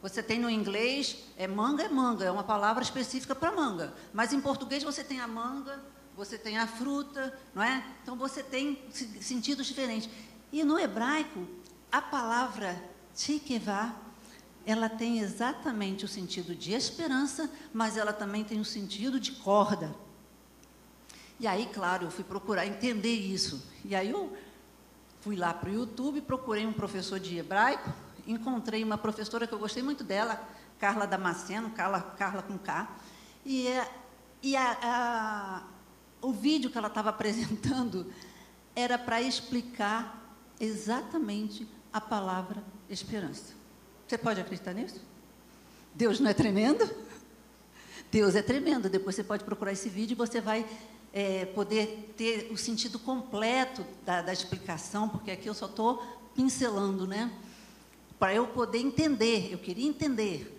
Você 0.03 0.23
tem 0.23 0.39
no 0.39 0.51
inglês, 0.51 1.17
é 1.37 1.47
manga 1.47 1.85
é 1.85 1.89
manga, 1.89 2.25
é 2.25 2.31
uma 2.31 2.43
palavra 2.43 2.83
específica 2.83 3.35
para 3.35 3.53
manga. 3.53 3.95
Mas 4.13 4.33
em 4.33 4.41
português 4.41 4.83
você 4.83 5.05
tem 5.05 5.21
a 5.21 5.29
manga, 5.29 5.81
você 6.17 6.37
tem 6.37 6.59
a 6.59 6.67
fruta, 6.67 7.39
não 7.55 7.63
é? 7.63 7.85
Então 8.03 8.17
você 8.17 8.43
tem 8.43 8.85
sentidos 9.21 9.67
diferentes. 9.67 10.11
E 10.51 10.65
no 10.65 10.79
hebraico, 10.79 11.47
a 11.91 12.03
palavra 12.03 12.83
tikevá 13.15 13.95
ela 14.65 14.89
tem 14.89 15.19
exatamente 15.19 16.05
o 16.05 16.09
sentido 16.09 16.55
de 16.55 16.73
esperança, 16.73 17.51
mas 17.73 17.97
ela 17.97 18.13
também 18.13 18.45
tem 18.45 18.61
o 18.61 18.65
sentido 18.65 19.19
de 19.19 19.33
corda. 19.33 19.95
E 21.41 21.47
aí, 21.47 21.69
claro, 21.73 22.07
eu 22.07 22.11
fui 22.11 22.23
procurar 22.23 22.67
entender 22.67 23.15
isso. 23.15 23.67
E 23.85 23.95
aí 23.95 24.11
eu 24.11 24.37
fui 25.21 25.35
lá 25.35 25.53
para 25.53 25.71
o 25.71 25.73
YouTube, 25.73 26.21
procurei 26.21 26.65
um 26.67 26.73
professor 26.73 27.19
de 27.19 27.37
hebraico, 27.37 27.93
encontrei 28.27 28.83
uma 28.85 28.99
professora 28.99 29.47
que 29.47 29.53
eu 29.53 29.59
gostei 29.59 29.83
muito 29.83 30.05
dela, 30.05 30.41
Carla 30.79 31.07
Damasceno, 31.07 31.71
Carla, 31.71 32.01
Carla 32.19 32.43
com 32.43 32.59
K, 32.59 32.89
e, 33.45 33.67
é, 33.67 33.91
e 34.43 34.57
a, 34.57 34.79
a, 34.83 35.63
o 36.21 36.33
vídeo 36.33 36.71
que 36.71 36.79
ela 36.79 36.89
estava 36.89 37.11
apresentando 37.11 38.13
era 38.75 38.99
para 38.99 39.21
explicar 39.21 40.37
exatamente 40.59 41.67
a 41.93 42.01
palavra 42.01 42.63
esperança. 42.89 43.55
Você 44.07 44.17
pode 44.17 44.41
acreditar 44.41 44.73
nisso? 44.73 45.01
Deus 45.95 46.21
não 46.21 46.31
é 46.31 46.35
tremendo? 46.35 46.89
Deus 48.11 48.35
é 48.35 48.43
tremendo. 48.43 48.89
Depois 48.89 49.17
você 49.17 49.25
pode 49.25 49.45
procurar 49.45 49.73
esse 49.73 49.89
vídeo 49.89 50.15
e 50.15 50.17
você 50.17 50.41
vai 50.41 50.67
é, 51.13 51.47
poder 51.47 52.15
ter 52.17 52.51
o 52.51 52.57
sentido 52.57 52.99
completo 52.99 53.85
da, 54.05 54.23
da 54.23 54.33
explicação, 54.33 55.09
porque 55.09 55.31
aqui 55.31 55.49
eu 55.49 55.55
só 55.55 55.67
estou 55.67 56.03
pincelando, 56.35 57.07
né? 57.07 57.31
Para 58.19 58.35
eu 58.35 58.47
poder 58.49 58.79
entender, 58.79 59.53
eu 59.53 59.59
queria 59.59 59.87
entender. 59.87 60.59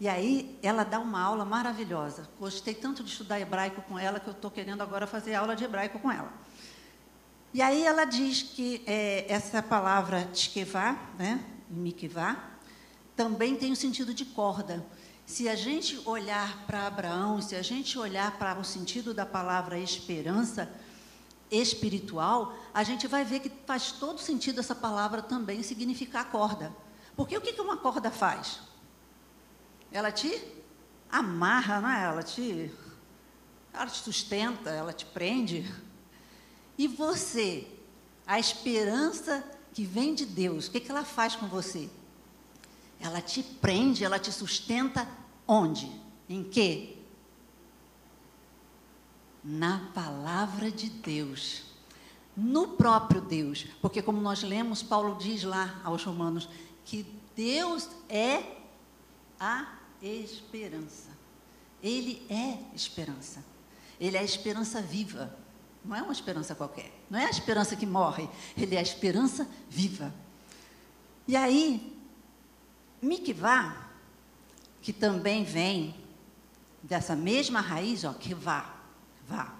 E 0.00 0.08
aí 0.08 0.58
ela 0.62 0.82
dá 0.82 0.98
uma 0.98 1.20
aula 1.20 1.44
maravilhosa. 1.44 2.28
Gostei 2.38 2.74
tanto 2.74 3.04
de 3.04 3.10
estudar 3.10 3.38
hebraico 3.38 3.82
com 3.82 3.98
ela 3.98 4.18
que 4.18 4.28
eu 4.28 4.32
estou 4.32 4.50
querendo 4.50 4.82
agora 4.82 5.06
fazer 5.06 5.34
aula 5.34 5.54
de 5.54 5.64
hebraico 5.64 5.98
com 5.98 6.10
ela. 6.10 6.32
E 7.52 7.60
aí 7.60 7.84
ela 7.84 8.04
diz 8.04 8.42
que 8.42 8.82
é, 8.86 9.26
essa 9.28 9.62
palavra 9.62 10.24
tshkevá, 10.32 10.96
né, 11.18 11.44
mikvá, 11.68 12.50
também 13.14 13.56
tem 13.56 13.72
o 13.72 13.76
sentido 13.76 14.14
de 14.14 14.24
corda. 14.24 14.86
Se 15.26 15.48
a 15.48 15.54
gente 15.54 16.00
olhar 16.06 16.64
para 16.66 16.86
Abraão, 16.86 17.42
se 17.42 17.54
a 17.54 17.62
gente 17.62 17.98
olhar 17.98 18.38
para 18.38 18.58
o 18.58 18.64
sentido 18.64 19.12
da 19.12 19.26
palavra 19.26 19.78
esperança 19.78 20.72
espiritual, 21.50 22.54
a 22.72 22.82
gente 22.82 23.06
vai 23.06 23.24
ver 23.24 23.40
que 23.40 23.52
faz 23.66 23.92
todo 23.92 24.18
sentido 24.18 24.60
essa 24.60 24.74
palavra 24.74 25.20
também 25.20 25.62
significar 25.62 26.30
corda. 26.30 26.72
Porque 27.20 27.36
o 27.36 27.40
que 27.42 27.60
uma 27.60 27.76
corda 27.76 28.10
faz? 28.10 28.60
Ela 29.92 30.10
te 30.10 30.42
amarra, 31.12 31.78
não 31.78 31.90
é? 31.90 32.04
Ela 32.04 32.22
te, 32.22 32.72
ela 33.74 33.84
te 33.84 33.98
sustenta, 33.98 34.70
ela 34.70 34.90
te 34.90 35.04
prende. 35.04 35.70
E 36.78 36.88
você, 36.88 37.68
a 38.26 38.40
esperança 38.40 39.44
que 39.70 39.84
vem 39.84 40.14
de 40.14 40.24
Deus, 40.24 40.66
o 40.66 40.70
que, 40.70 40.80
que 40.80 40.90
ela 40.90 41.04
faz 41.04 41.36
com 41.36 41.46
você? 41.46 41.90
Ela 42.98 43.20
te 43.20 43.42
prende, 43.42 44.02
ela 44.02 44.18
te 44.18 44.32
sustenta 44.32 45.06
onde? 45.46 45.92
Em 46.26 46.42
quê? 46.42 46.96
Na 49.44 49.90
palavra 49.92 50.70
de 50.70 50.88
Deus. 50.88 51.64
No 52.34 52.68
próprio 52.68 53.20
Deus. 53.20 53.66
Porque, 53.82 54.00
como 54.00 54.22
nós 54.22 54.42
lemos, 54.42 54.82
Paulo 54.82 55.18
diz 55.18 55.42
lá 55.42 55.82
aos 55.84 56.02
Romanos 56.02 56.48
que 56.90 57.06
Deus 57.36 57.88
é 58.08 58.42
a 59.38 59.78
esperança. 60.02 61.10
Ele 61.80 62.26
é 62.28 62.58
esperança. 62.74 63.44
Ele 64.00 64.16
é 64.16 64.20
a 64.20 64.24
esperança 64.24 64.82
viva. 64.82 65.38
Não 65.84 65.94
é 65.94 66.02
uma 66.02 66.12
esperança 66.12 66.52
qualquer. 66.52 66.90
Não 67.08 67.16
é 67.16 67.26
a 67.26 67.30
esperança 67.30 67.76
que 67.76 67.86
morre. 67.86 68.28
Ele 68.56 68.74
é 68.74 68.80
a 68.80 68.82
esperança 68.82 69.48
viva. 69.68 70.12
E 71.28 71.36
aí, 71.36 71.96
Mikvá, 73.00 73.88
que 74.82 74.92
também 74.92 75.44
vem 75.44 75.94
dessa 76.82 77.14
mesma 77.14 77.60
raiz, 77.60 78.02
ó, 78.02 78.12
que 78.14 78.34
vá, 78.34 78.74
vá. 79.28 79.54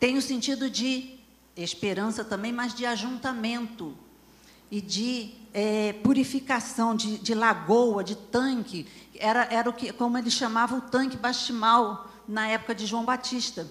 Tem 0.00 0.16
o 0.16 0.22
sentido 0.22 0.70
de 0.70 1.18
esperança 1.54 2.24
também, 2.24 2.54
mas 2.54 2.74
de 2.74 2.86
ajuntamento. 2.86 3.94
e 4.70 4.80
de 4.80 5.37
é, 5.52 5.92
purificação, 6.02 6.94
de, 6.94 7.18
de, 7.18 7.34
lagoa, 7.34 8.04
de 8.04 8.16
tanque. 8.16 8.86
Era, 9.18 9.44
era 9.50 9.68
o 9.68 9.72
que, 9.72 9.92
como 9.92 10.18
ele 10.18 10.30
chamava 10.30 10.76
o 10.76 10.80
tanque 10.80 11.16
bastimal 11.16 12.08
na 12.26 12.48
época 12.48 12.74
de 12.74 12.86
João 12.86 13.04
Batista. 13.04 13.70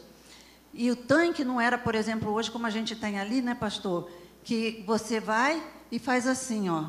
E 0.73 0.91
o 0.91 0.95
tanque 0.95 1.43
não 1.43 1.59
era, 1.59 1.77
por 1.77 1.95
exemplo, 1.95 2.31
hoje 2.31 2.51
como 2.51 2.67
a 2.67 2.69
gente 2.69 2.95
tem 2.95 3.19
ali, 3.19 3.41
né, 3.41 3.55
pastor? 3.55 4.09
Que 4.43 4.83
você 4.85 5.19
vai 5.19 5.61
e 5.91 5.99
faz 5.99 6.27
assim, 6.27 6.69
ó. 6.69 6.85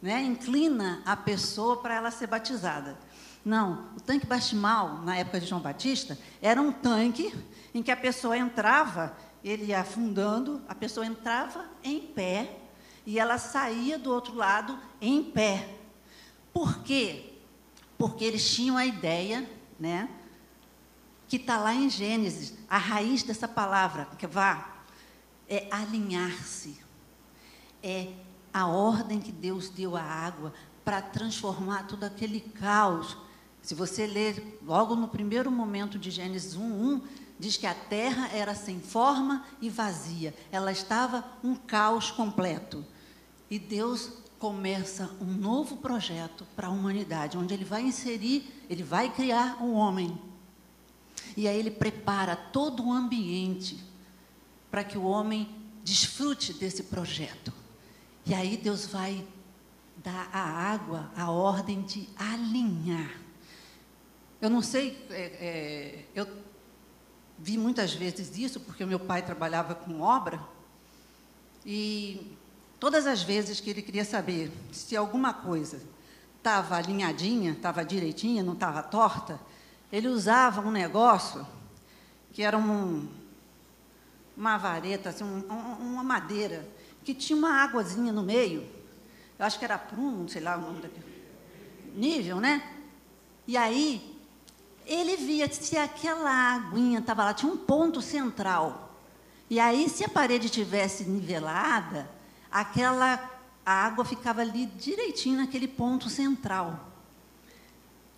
Né? 0.00 0.22
Inclina 0.22 1.02
a 1.04 1.16
pessoa 1.16 1.76
para 1.76 1.94
ela 1.94 2.10
ser 2.10 2.26
batizada. 2.26 2.96
Não, 3.44 3.86
o 3.96 4.00
tanque 4.00 4.26
bastimal, 4.26 5.00
na 5.02 5.16
época 5.16 5.40
de 5.40 5.46
João 5.46 5.60
Batista, 5.60 6.18
era 6.42 6.60
um 6.60 6.72
tanque 6.72 7.34
em 7.74 7.82
que 7.82 7.90
a 7.90 7.96
pessoa 7.96 8.36
entrava, 8.36 9.16
ele 9.42 9.66
ia 9.66 9.80
afundando, 9.80 10.60
a 10.68 10.74
pessoa 10.74 11.06
entrava 11.06 11.64
em 11.82 12.00
pé 12.00 12.59
e 13.06 13.18
ela 13.18 13.38
saía 13.38 13.98
do 13.98 14.12
outro 14.12 14.34
lado 14.34 14.78
em 15.00 15.22
pé. 15.22 15.76
Por 16.52 16.82
quê? 16.82 17.34
Porque 17.96 18.24
eles 18.24 18.48
tinham 18.48 18.76
a 18.76 18.86
ideia, 18.86 19.48
né, 19.78 20.08
que 21.28 21.36
está 21.36 21.58
lá 21.58 21.74
em 21.74 21.88
Gênesis, 21.88 22.54
a 22.68 22.76
raiz 22.76 23.22
dessa 23.22 23.46
palavra, 23.46 24.06
que 24.18 24.26
vá, 24.26 24.82
é 25.48 25.68
alinhar-se. 25.70 26.78
É 27.82 28.12
a 28.52 28.66
ordem 28.66 29.20
que 29.20 29.30
Deus 29.30 29.68
deu 29.68 29.96
à 29.96 30.02
água 30.02 30.52
para 30.84 31.00
transformar 31.00 31.86
todo 31.86 32.04
aquele 32.04 32.40
caos. 32.40 33.16
Se 33.62 33.74
você 33.74 34.06
ler 34.06 34.58
logo 34.64 34.96
no 34.96 35.08
primeiro 35.08 35.50
momento 35.50 35.98
de 35.98 36.10
Gênesis 36.10 36.56
1:1, 36.56 37.02
diz 37.40 37.56
que 37.56 37.66
a 37.66 37.74
terra 37.74 38.28
era 38.32 38.54
sem 38.54 38.78
forma 38.78 39.44
e 39.60 39.68
vazia. 39.68 40.34
Ela 40.52 40.70
estava 40.70 41.24
um 41.42 41.56
caos 41.56 42.10
completo. 42.10 42.84
E 43.50 43.58
Deus 43.58 44.12
começa 44.38 45.10
um 45.20 45.26
novo 45.26 45.78
projeto 45.78 46.46
para 46.54 46.68
a 46.68 46.70
humanidade, 46.70 47.36
onde 47.36 47.52
ele 47.52 47.64
vai 47.64 47.82
inserir, 47.82 48.48
ele 48.68 48.82
vai 48.82 49.12
criar 49.12 49.60
um 49.60 49.72
homem 49.72 50.16
e 51.36 51.46
aí 51.48 51.58
ele 51.58 51.70
prepara 51.70 52.36
todo 52.36 52.84
o 52.84 52.92
ambiente 52.92 53.78
para 54.70 54.84
que 54.84 54.98
o 54.98 55.04
homem 55.04 55.48
desfrute 55.82 56.52
desse 56.52 56.84
projeto. 56.84 57.52
E 58.26 58.34
aí 58.34 58.56
Deus 58.56 58.86
vai 58.86 59.26
dar 59.96 60.28
à 60.32 60.40
água 60.40 61.10
a 61.16 61.30
ordem 61.30 61.82
de 61.82 62.08
alinhar. 62.16 63.20
Eu 64.40 64.48
não 64.48 64.62
sei, 64.62 65.04
é, 65.10 65.22
é, 65.22 66.04
eu 66.14 66.26
vi 67.42 67.56
muitas 67.56 67.94
vezes 67.94 68.36
isso, 68.36 68.60
porque 68.60 68.84
meu 68.84 69.00
pai 69.00 69.22
trabalhava 69.22 69.74
com 69.74 70.00
obra, 70.00 70.40
e 71.64 72.36
todas 72.78 73.06
as 73.06 73.22
vezes 73.22 73.60
que 73.60 73.70
ele 73.70 73.82
queria 73.82 74.04
saber 74.04 74.52
se 74.72 74.96
alguma 74.96 75.32
coisa 75.32 75.80
estava 76.36 76.76
alinhadinha, 76.76 77.52
estava 77.52 77.84
direitinha, 77.84 78.42
não 78.42 78.52
estava 78.52 78.82
torta, 78.82 79.40
ele 79.92 80.08
usava 80.08 80.60
um 80.60 80.70
negócio 80.70 81.46
que 82.32 82.42
era 82.42 82.56
um, 82.56 83.08
uma 84.36 84.56
vareta, 84.56 85.10
assim, 85.10 85.24
um, 85.24 85.42
uma 85.80 86.04
madeira, 86.04 86.66
que 87.04 87.14
tinha 87.14 87.36
uma 87.36 87.62
águazinha 87.62 88.12
no 88.12 88.22
meio. 88.22 88.66
Eu 89.38 89.44
acho 89.44 89.58
que 89.58 89.64
era 89.64 89.78
prumo, 89.78 90.28
sei 90.28 90.40
lá 90.42 90.56
o 90.56 90.60
nome 90.60 90.80
daquele. 90.80 91.10
Nível, 91.94 92.36
né? 92.40 92.62
E 93.46 93.56
aí, 93.56 94.09
ele 94.90 95.16
via 95.16 95.50
se 95.52 95.78
aquela 95.78 96.56
aguinha 96.56 96.98
estava 96.98 97.24
lá, 97.24 97.32
tinha 97.32 97.50
um 97.50 97.56
ponto 97.56 98.02
central. 98.02 98.98
E 99.48 99.60
aí, 99.60 99.88
se 99.88 100.04
a 100.04 100.08
parede 100.08 100.50
tivesse 100.50 101.04
nivelada, 101.04 102.10
aquela 102.50 103.30
água 103.64 104.04
ficava 104.04 104.40
ali 104.40 104.66
direitinho 104.66 105.38
naquele 105.38 105.68
ponto 105.68 106.10
central. 106.10 106.88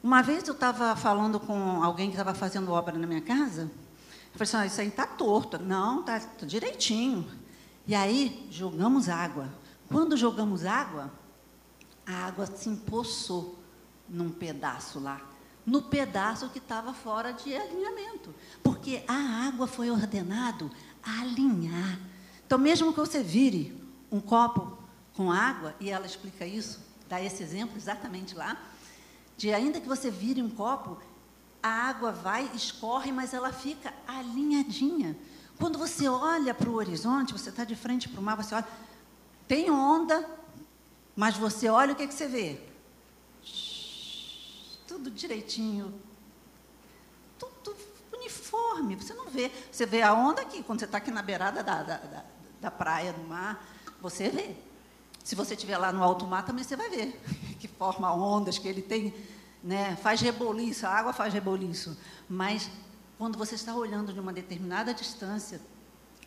Uma 0.02 0.23
vez 0.23 0.49
eu 0.49 0.55
estava 0.55 0.97
falando 0.97 1.38
com 1.38 1.83
alguém 1.83 2.09
que 2.09 2.17
estava 2.17 2.33
fazendo 2.35 2.73
obra 2.73 2.99
na 2.99 3.07
minha 3.07 3.21
casa, 3.21 3.71
eu 4.35 4.39
falei 4.39 4.65
assim, 4.65 4.67
isso 4.67 4.80
aí 4.80 4.89
está 4.89 5.06
torto. 5.06 5.58
Não, 5.58 6.00
está 6.00 6.21
tá 6.21 6.47
direitinho. 6.47 7.30
E 7.87 7.95
aí, 7.95 8.49
jogamos 8.50 9.11
água. 9.11 9.52
Quando 9.89 10.17
jogamos 10.17 10.65
água, 10.65 11.13
a 12.06 12.28
água 12.28 12.47
se 12.47 12.71
empoçou 12.71 13.58
num 14.08 14.30
pedaço 14.30 14.99
lá. 14.99 15.31
No 15.64 15.82
pedaço 15.82 16.48
que 16.48 16.58
estava 16.58 16.92
fora 16.92 17.32
de 17.32 17.54
alinhamento. 17.54 18.34
Porque 18.62 19.04
a 19.06 19.46
água 19.46 19.66
foi 19.66 19.90
ordenado 19.90 20.70
a 21.02 21.20
alinhar. 21.20 21.98
Então, 22.46 22.58
mesmo 22.58 22.92
que 22.92 23.00
você 23.00 23.22
vire 23.22 23.80
um 24.10 24.20
copo 24.20 24.76
com 25.14 25.30
água, 25.30 25.75
e 25.80 25.90
ela 25.90 26.06
explica 26.06 26.44
isso, 26.44 26.80
dá 27.08 27.20
esse 27.20 27.42
exemplo 27.42 27.76
exatamente 27.76 28.34
lá, 28.34 28.60
de 29.36 29.52
ainda 29.52 29.80
que 29.80 29.88
você 29.88 30.10
vire 30.10 30.42
um 30.42 30.50
copo, 30.50 30.98
a 31.62 31.68
água 31.68 32.12
vai, 32.12 32.50
escorre, 32.54 33.12
mas 33.12 33.32
ela 33.32 33.52
fica 33.52 33.92
alinhadinha. 34.06 35.16
Quando 35.58 35.78
você 35.78 36.08
olha 36.08 36.52
para 36.52 36.68
o 36.68 36.75
horizonte, 36.75 37.32
você 37.32 37.50
está 37.50 37.64
de 37.64 37.76
frente 37.76 38.08
para 38.08 38.20
o 38.20 38.22
mar, 38.22 38.36
você 38.36 38.54
olha, 38.54 38.66
tem 39.46 39.70
onda, 39.70 40.28
mas 41.14 41.36
você 41.36 41.68
olha 41.68 41.92
o 41.92 41.96
que, 41.96 42.06
que 42.06 42.14
você 42.14 42.26
vê? 42.26 42.72
Tudo 44.93 45.11
direitinho, 45.11 45.91
tudo 47.39 47.75
uniforme, 48.13 48.95
você 48.95 49.15
não 49.15 49.31
vê. 49.31 49.50
Você 49.71 49.87
vê 49.87 50.02
a 50.02 50.13
onda 50.13 50.43
aqui, 50.43 50.63
quando 50.63 50.81
você 50.81 50.85
está 50.85 50.99
aqui 50.99 51.11
na 51.11 51.23
beirada 51.23 51.63
da, 51.63 51.83
da, 51.83 51.97
da, 51.97 52.25
da 52.61 52.71
praia, 52.71 53.11
do 53.11 53.23
mar, 53.23 53.67
você 54.02 54.28
vê. 54.28 54.55
Se 55.25 55.35
você 55.35 55.55
estiver 55.55 55.78
lá 55.78 55.95
no 55.95 56.02
alto 56.02 56.26
mar, 56.26 56.45
também 56.45 56.63
você 56.63 56.76
vai 56.76 56.91
ver 56.91 57.19
que 57.59 57.67
forma 57.67 58.13
ondas 58.13 58.59
que 58.59 58.69
ele 58.69 58.83
tem, 58.83 59.15
né? 59.65 59.97
faz 59.97 60.21
reboliço, 60.21 60.87
a 60.87 60.91
água 60.91 61.15
faz 61.15 61.33
reboliço. 61.33 61.97
Mas 62.28 62.71
quando 63.17 63.39
você 63.39 63.55
está 63.55 63.75
olhando 63.75 64.13
de 64.13 64.21
uma 64.21 64.31
determinada 64.31 64.93
distância, 64.93 65.59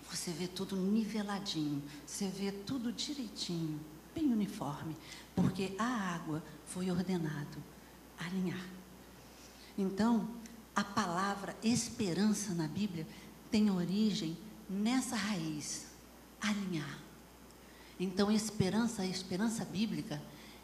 você 0.10 0.32
vê 0.32 0.48
tudo 0.48 0.76
niveladinho, 0.76 1.84
você 2.04 2.28
vê 2.28 2.52
tudo 2.52 2.92
direitinho, 2.92 3.80
bem 4.16 4.34
uniforme, 4.34 4.98
porque 5.36 5.76
a 5.78 6.16
água 6.16 6.42
foi 6.66 6.90
ordenado 6.90 7.75
alinhar. 8.18 8.66
Então, 9.78 10.30
a 10.76 10.84
palavra 10.84 11.56
esperança 11.64 12.54
na 12.54 12.68
Bíblia 12.68 13.08
tem 13.50 13.70
origem 13.70 14.38
nessa 14.70 15.16
raiz, 15.16 15.88
alinhar. 16.42 17.00
Então, 18.00 18.32
esperança, 18.32 19.02
a 19.02 19.06
esperança 19.06 19.64
bíblica, 19.64 20.22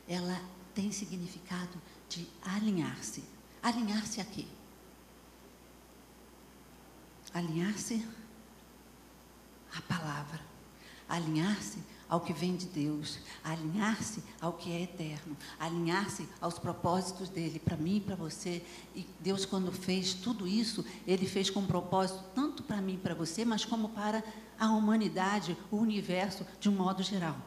ela 0.08 0.42
tem 0.74 0.92
significado 0.92 1.82
de 2.10 2.28
alinhar-se. 2.42 3.24
Alinhar-se 3.64 4.20
a 4.20 4.26
quê? 4.26 4.46
Alinhar-se 7.34 8.06
à 9.74 9.82
palavra. 9.82 10.42
Alinhar-se 11.08 11.80
ao 12.12 12.20
que 12.20 12.34
vem 12.34 12.58
de 12.58 12.66
Deus, 12.66 13.20
alinhar-se 13.42 14.22
ao 14.42 14.52
que 14.52 14.70
é 14.70 14.82
eterno, 14.82 15.38
alinhar-se 15.58 16.28
aos 16.42 16.60
propósitos 16.60 17.30
dele 17.30 17.58
para 17.58 17.78
mim 17.78 17.96
e 17.96 18.02
para 18.02 18.18
você. 18.18 18.62
E 18.94 19.08
Deus, 19.22 19.46
quando 19.46 19.72
fez 19.72 20.14
tudo 20.14 20.46
isso, 20.46 20.84
ele 21.08 21.26
fez 21.26 21.50
com 21.50 21.66
propósito 21.66 22.22
tanto 22.36 22.64
para 22.64 22.82
mim 22.82 22.96
e 22.96 22.98
para 22.98 23.16
você, 23.16 23.46
mas 23.46 23.64
como 23.64 23.88
para 23.88 24.22
a 24.60 24.70
humanidade, 24.72 25.56
o 25.72 25.78
universo 25.78 26.46
de 26.60 26.68
um 26.68 26.74
modo 26.74 27.02
geral. 27.02 27.38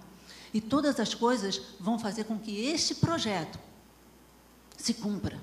E 0.54 0.62
todas 0.62 0.98
as 0.98 1.14
coisas 1.14 1.60
vão 1.78 1.98
fazer 1.98 2.24
com 2.24 2.38
que 2.38 2.64
este 2.64 2.94
projeto 2.94 3.58
se 4.78 4.94
cumpra. 4.94 5.38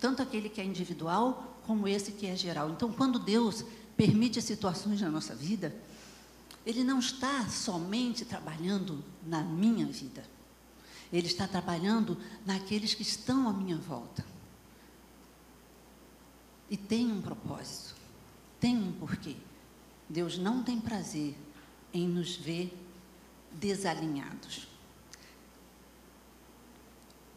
Tanto 0.00 0.22
aquele 0.22 0.48
que 0.48 0.58
é 0.58 0.64
individual, 0.64 1.60
como 1.66 1.86
esse 1.86 2.12
que 2.12 2.26
é 2.26 2.34
geral. 2.34 2.70
Então, 2.70 2.90
quando 2.90 3.18
Deus 3.18 3.62
permite 3.94 4.40
situações 4.40 5.02
na 5.02 5.10
nossa 5.10 5.34
vida, 5.34 5.74
Ele 6.68 6.84
não 6.84 6.98
está 6.98 7.48
somente 7.48 8.26
trabalhando 8.26 9.02
na 9.26 9.42
minha 9.42 9.86
vida. 9.86 10.22
Ele 11.10 11.26
está 11.26 11.48
trabalhando 11.48 12.20
naqueles 12.44 12.92
que 12.92 13.00
estão 13.00 13.48
à 13.48 13.54
minha 13.54 13.78
volta. 13.78 14.22
E 16.68 16.76
tem 16.76 17.10
um 17.10 17.22
propósito, 17.22 17.96
tem 18.60 18.76
um 18.76 18.92
porquê. 18.92 19.34
Deus 20.10 20.36
não 20.36 20.62
tem 20.62 20.78
prazer 20.78 21.34
em 21.90 22.06
nos 22.06 22.36
ver 22.36 22.70
desalinhados. 23.50 24.68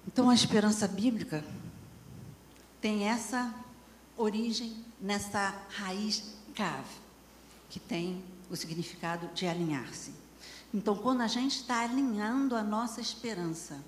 Então, 0.05 0.29
a 0.29 0.33
esperança 0.33 0.89
bíblica 0.89 1.41
tem 2.81 3.05
essa 3.05 3.55
origem 4.17 4.83
nessa 4.99 5.57
raiz 5.69 6.35
cave, 6.53 6.95
que 7.69 7.79
tem 7.79 8.21
o 8.51 8.55
significado 8.55 9.27
de 9.33 9.47
alinhar-se. 9.47 10.13
Então, 10.73 10.95
quando 10.95 11.21
a 11.21 11.27
gente 11.27 11.55
está 11.55 11.81
alinhando 11.81 12.55
a 12.55 12.61
nossa 12.61 12.99
esperança 12.99 13.81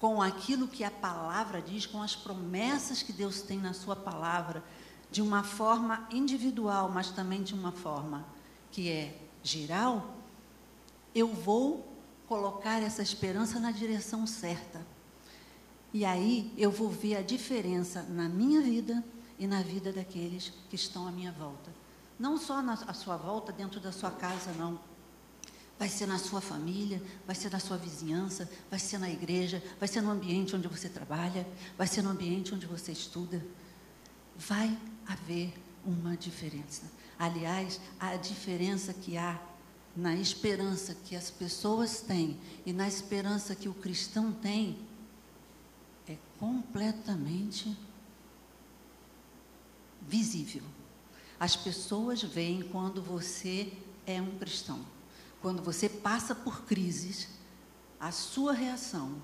com 0.00 0.20
aquilo 0.20 0.66
que 0.66 0.82
a 0.82 0.90
palavra 0.90 1.62
diz, 1.62 1.86
com 1.86 2.02
as 2.02 2.16
promessas 2.16 3.02
que 3.02 3.12
Deus 3.12 3.42
tem 3.42 3.58
na 3.58 3.72
Sua 3.72 3.94
palavra, 3.94 4.64
de 5.10 5.22
uma 5.22 5.42
forma 5.42 6.06
individual, 6.10 6.90
mas 6.90 7.10
também 7.10 7.42
de 7.42 7.54
uma 7.54 7.72
forma 7.72 8.24
que 8.70 8.88
é 8.88 9.16
geral, 9.42 10.16
eu 11.14 11.28
vou 11.28 11.86
colocar 12.28 12.80
essa 12.80 13.02
esperança 13.02 13.58
na 13.58 13.72
direção 13.72 14.26
certa. 14.26 14.84
E 15.92 16.04
aí 16.04 16.52
eu 16.56 16.70
vou 16.70 16.88
ver 16.88 17.16
a 17.16 17.22
diferença 17.22 18.02
na 18.04 18.28
minha 18.28 18.60
vida 18.60 19.04
e 19.38 19.46
na 19.46 19.62
vida 19.62 19.92
daqueles 19.92 20.52
que 20.68 20.76
estão 20.76 21.08
à 21.08 21.10
minha 21.10 21.32
volta. 21.32 21.70
Não 22.20 22.36
só 22.36 22.60
na 22.60 22.76
sua 22.92 23.16
volta, 23.16 23.50
dentro 23.50 23.80
da 23.80 23.90
sua 23.90 24.10
casa, 24.10 24.52
não. 24.52 24.78
Vai 25.78 25.88
ser 25.88 26.04
na 26.04 26.18
sua 26.18 26.42
família, 26.42 27.02
vai 27.26 27.34
ser 27.34 27.50
na 27.50 27.58
sua 27.58 27.78
vizinhança, 27.78 28.46
vai 28.68 28.78
ser 28.78 28.98
na 28.98 29.08
igreja, 29.08 29.62
vai 29.78 29.88
ser 29.88 30.02
no 30.02 30.10
ambiente 30.10 30.54
onde 30.54 30.68
você 30.68 30.90
trabalha, 30.90 31.48
vai 31.78 31.86
ser 31.86 32.02
no 32.02 32.10
ambiente 32.10 32.54
onde 32.54 32.66
você 32.66 32.92
estuda. 32.92 33.42
Vai 34.36 34.78
haver 35.06 35.54
uma 35.82 36.14
diferença. 36.14 36.82
Aliás, 37.18 37.80
a 37.98 38.14
diferença 38.16 38.92
que 38.92 39.16
há 39.16 39.40
na 39.96 40.14
esperança 40.14 40.94
que 40.94 41.16
as 41.16 41.30
pessoas 41.30 42.02
têm 42.02 42.38
e 42.66 42.72
na 42.74 42.86
esperança 42.86 43.54
que 43.54 43.66
o 43.68 43.72
cristão 43.72 44.30
tem 44.30 44.78
é 46.06 46.18
completamente 46.38 47.74
visível. 50.02 50.62
As 51.40 51.56
pessoas 51.56 52.22
veem 52.22 52.60
quando 52.60 53.00
você 53.00 53.72
é 54.06 54.20
um 54.20 54.36
cristão. 54.36 54.84
Quando 55.40 55.62
você 55.62 55.88
passa 55.88 56.34
por 56.34 56.66
crises, 56.66 57.28
a 57.98 58.12
sua 58.12 58.52
reação 58.52 59.16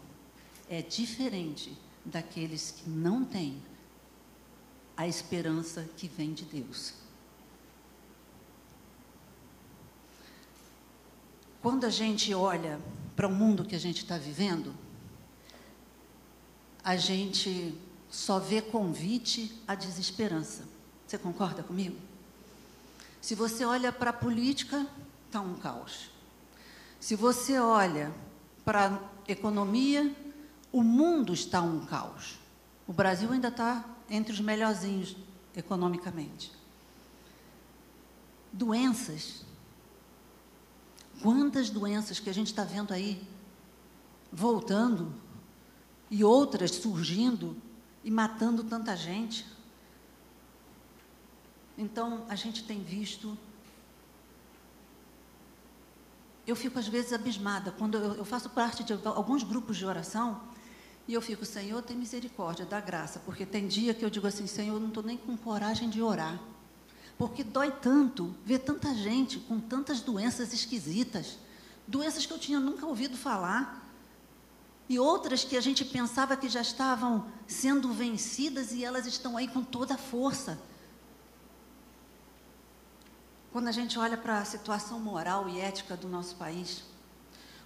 é 0.66 0.80
diferente 0.80 1.76
daqueles 2.02 2.70
que 2.70 2.88
não 2.88 3.22
têm 3.22 3.62
a 4.96 5.06
esperança 5.06 5.86
que 5.94 6.08
vem 6.08 6.32
de 6.32 6.46
Deus. 6.46 6.94
Quando 11.60 11.84
a 11.84 11.90
gente 11.90 12.32
olha 12.32 12.80
para 13.14 13.28
o 13.28 13.34
mundo 13.34 13.64
que 13.64 13.74
a 13.74 13.78
gente 13.78 14.02
está 14.02 14.16
vivendo, 14.16 14.74
a 16.82 16.96
gente 16.96 17.76
só 18.08 18.38
vê 18.38 18.62
convite 18.62 19.60
à 19.68 19.74
desesperança. 19.74 20.64
Você 21.06 21.18
concorda 21.18 21.62
comigo? 21.62 22.05
Se 23.26 23.34
você 23.34 23.64
olha 23.64 23.90
para 23.90 24.10
a 24.10 24.12
política, 24.12 24.86
está 25.26 25.40
um 25.40 25.56
caos. 25.56 26.12
Se 27.00 27.16
você 27.16 27.58
olha 27.58 28.14
para 28.64 28.86
a 28.86 29.00
economia, 29.26 30.14
o 30.70 30.80
mundo 30.80 31.34
está 31.34 31.60
um 31.60 31.84
caos. 31.86 32.38
O 32.86 32.92
Brasil 32.92 33.32
ainda 33.32 33.48
está 33.48 33.84
entre 34.08 34.32
os 34.32 34.38
melhorzinhos 34.38 35.16
economicamente. 35.56 36.52
Doenças. 38.52 39.44
Quantas 41.20 41.68
doenças 41.68 42.20
que 42.20 42.30
a 42.30 42.32
gente 42.32 42.52
está 42.52 42.62
vendo 42.62 42.94
aí 42.94 43.26
voltando 44.30 45.12
e 46.08 46.22
outras 46.22 46.76
surgindo 46.76 47.56
e 48.04 48.10
matando 48.12 48.62
tanta 48.62 48.96
gente. 48.96 49.44
Então, 51.76 52.24
a 52.28 52.34
gente 52.34 52.64
tem 52.64 52.82
visto. 52.82 53.36
Eu 56.46 56.56
fico 56.56 56.78
às 56.78 56.88
vezes 56.88 57.12
abismada 57.12 57.72
quando 57.72 57.98
eu, 57.98 58.14
eu 58.14 58.24
faço 58.24 58.48
parte 58.50 58.84
de 58.84 58.92
alguns 59.04 59.42
grupos 59.42 59.76
de 59.76 59.84
oração 59.84 60.40
e 61.08 61.14
eu 61.14 61.22
fico, 61.22 61.44
Senhor, 61.44 61.82
tem 61.82 61.96
misericórdia, 61.96 62.64
dá 62.64 62.80
graça, 62.80 63.20
porque 63.20 63.46
tem 63.46 63.68
dia 63.68 63.94
que 63.94 64.04
eu 64.04 64.10
digo 64.10 64.26
assim, 64.26 64.46
Senhor, 64.46 64.74
eu 64.74 64.80
não 64.80 64.88
estou 64.88 65.02
nem 65.02 65.16
com 65.16 65.36
coragem 65.36 65.88
de 65.88 66.02
orar, 66.02 66.40
porque 67.16 67.44
dói 67.44 67.70
tanto 67.70 68.34
ver 68.44 68.60
tanta 68.60 68.92
gente 68.94 69.38
com 69.38 69.60
tantas 69.60 70.00
doenças 70.00 70.52
esquisitas, 70.52 71.38
doenças 71.86 72.26
que 72.26 72.32
eu 72.32 72.38
tinha 72.38 72.58
nunca 72.58 72.86
ouvido 72.86 73.16
falar 73.16 73.88
e 74.88 74.98
outras 74.98 75.44
que 75.44 75.56
a 75.56 75.60
gente 75.60 75.84
pensava 75.84 76.36
que 76.36 76.48
já 76.48 76.60
estavam 76.60 77.26
sendo 77.46 77.92
vencidas 77.92 78.72
e 78.72 78.84
elas 78.84 79.06
estão 79.06 79.36
aí 79.36 79.46
com 79.46 79.62
toda 79.62 79.94
a 79.94 79.98
força. 79.98 80.58
Quando 83.56 83.68
a 83.68 83.72
gente 83.72 83.98
olha 83.98 84.18
para 84.18 84.38
a 84.38 84.44
situação 84.44 85.00
moral 85.00 85.48
e 85.48 85.58
ética 85.58 85.96
do 85.96 86.06
nosso 86.06 86.36
país, 86.36 86.84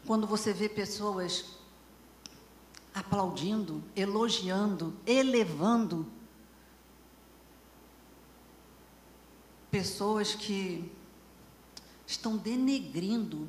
quando 0.06 0.24
você 0.24 0.52
vê 0.52 0.68
pessoas 0.68 1.46
aplaudindo, 2.94 3.82
elogiando, 3.96 4.96
elevando 5.04 6.06
pessoas 9.68 10.32
que 10.32 10.88
estão 12.06 12.36
denegrindo, 12.36 13.48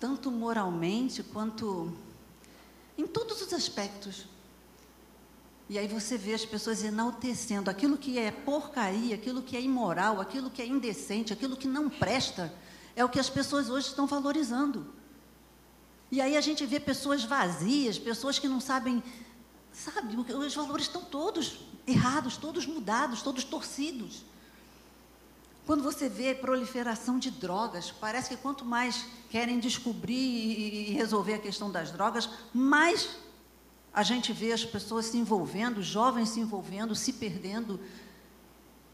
tanto 0.00 0.32
moralmente 0.32 1.22
quanto 1.22 1.96
em 2.98 3.06
todos 3.06 3.40
os 3.40 3.52
aspectos. 3.52 4.26
E 5.68 5.78
aí 5.78 5.88
você 5.88 6.18
vê 6.18 6.34
as 6.34 6.44
pessoas 6.44 6.84
enaltecendo 6.84 7.70
aquilo 7.70 7.96
que 7.96 8.18
é 8.18 8.30
porcaria, 8.30 9.14
aquilo 9.14 9.42
que 9.42 9.56
é 9.56 9.62
imoral, 9.62 10.20
aquilo 10.20 10.50
que 10.50 10.60
é 10.60 10.66
indecente, 10.66 11.32
aquilo 11.32 11.56
que 11.56 11.66
não 11.66 11.88
presta, 11.88 12.52
é 12.94 13.04
o 13.04 13.08
que 13.08 13.18
as 13.18 13.30
pessoas 13.30 13.70
hoje 13.70 13.88
estão 13.88 14.06
valorizando. 14.06 14.86
E 16.10 16.20
aí 16.20 16.36
a 16.36 16.40
gente 16.40 16.66
vê 16.66 16.78
pessoas 16.78 17.24
vazias, 17.24 17.98
pessoas 17.98 18.38
que 18.38 18.46
não 18.46 18.60
sabem, 18.60 19.02
sabe, 19.72 20.16
os 20.16 20.54
valores 20.54 20.86
estão 20.86 21.02
todos 21.02 21.60
errados, 21.86 22.36
todos 22.36 22.66
mudados, 22.66 23.22
todos 23.22 23.42
torcidos. 23.42 24.22
Quando 25.66 25.82
você 25.82 26.10
vê 26.10 26.34
proliferação 26.34 27.18
de 27.18 27.30
drogas, 27.30 27.90
parece 27.90 28.28
que 28.28 28.36
quanto 28.36 28.66
mais 28.66 29.06
querem 29.30 29.58
descobrir 29.58 30.14
e 30.14 30.92
resolver 30.92 31.34
a 31.34 31.38
questão 31.38 31.70
das 31.70 31.90
drogas, 31.90 32.28
mais 32.52 33.08
a 33.94 34.02
gente 34.02 34.32
vê 34.32 34.52
as 34.52 34.64
pessoas 34.64 35.06
se 35.06 35.16
envolvendo, 35.16 35.80
jovens 35.80 36.30
se 36.30 36.40
envolvendo, 36.40 36.96
se 36.96 37.12
perdendo 37.12 37.78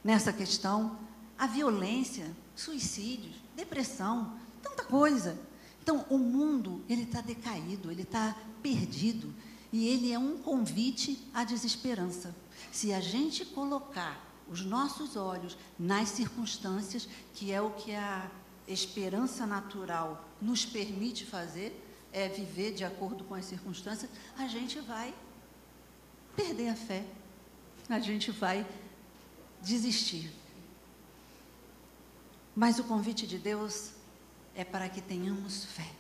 nessa 0.05 0.31
questão. 0.31 0.99
A 1.39 1.47
violência, 1.47 2.31
suicídios, 2.55 3.35
depressão, 3.57 4.35
tanta 4.63 4.85
coisa. 4.85 5.39
Então, 5.83 6.05
o 6.11 6.19
mundo, 6.19 6.85
ele 6.87 7.05
está 7.05 7.23
decaído, 7.23 7.91
ele 7.91 8.03
está 8.03 8.37
perdido. 8.63 9.33
E 9.73 9.89
ele 9.89 10.13
é 10.13 10.19
um 10.19 10.37
convite 10.37 11.27
à 11.33 11.45
desesperança. 11.45 12.37
Se 12.71 12.93
a 12.93 13.01
gente 13.01 13.47
colocar 13.47 14.23
os 14.51 14.65
nossos 14.67 15.17
olhos 15.17 15.57
nas 15.79 16.11
circunstâncias, 16.11 17.09
que 17.35 17.53
é 17.53 17.63
o 17.63 17.71
que 17.71 17.95
a 17.95 18.31
esperança 18.69 19.47
natural 19.47 20.29
nos 20.43 20.67
permite 20.67 21.25
fazer, 21.25 21.90
é 22.13 22.29
viver 22.29 22.73
de 22.75 22.85
acordo 22.85 23.25
com 23.25 23.35
as 23.35 23.45
circunstâncias, 23.45 24.11
a 24.37 24.47
gente 24.47 24.81
vai 24.81 25.15
perder 26.35 26.69
a 26.69 26.75
fé, 26.75 27.05
a 27.89 27.99
gente 28.01 28.31
vai 28.31 28.67
desistir. 29.63 30.33
Mas 32.55 32.79
o 32.79 32.85
convite 32.85 33.27
de 33.27 33.39
Deus 33.39 33.91
é 34.55 34.65
para 34.65 34.89
que 34.89 35.01
tenhamos 35.01 35.65
fé. 35.65 35.91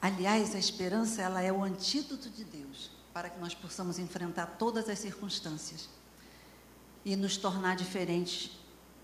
Aliás, 0.00 0.54
a 0.54 0.58
esperança 0.58 1.22
ela 1.22 1.42
é 1.42 1.52
o 1.52 1.62
antídoto 1.62 2.28
de 2.28 2.44
Deus 2.44 2.90
para 3.12 3.30
que 3.30 3.38
nós 3.38 3.54
possamos 3.54 3.98
enfrentar 3.98 4.46
todas 4.58 4.88
as 4.88 4.98
circunstâncias 4.98 5.88
e 7.04 7.14
nos 7.14 7.36
tornar 7.36 7.76
diferentes 7.76 8.50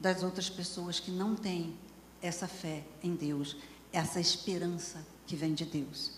das 0.00 0.22
outras 0.22 0.48
pessoas 0.48 0.98
que 0.98 1.11
não 1.11 1.37
têm 1.37 1.76
essa 2.22 2.48
fé 2.48 2.85
em 3.02 3.14
Deus, 3.14 3.57
essa 3.92 4.20
esperança 4.20 5.04
que 5.26 5.37
vem 5.37 5.54
de 5.54 5.64
Deus. 5.64 6.12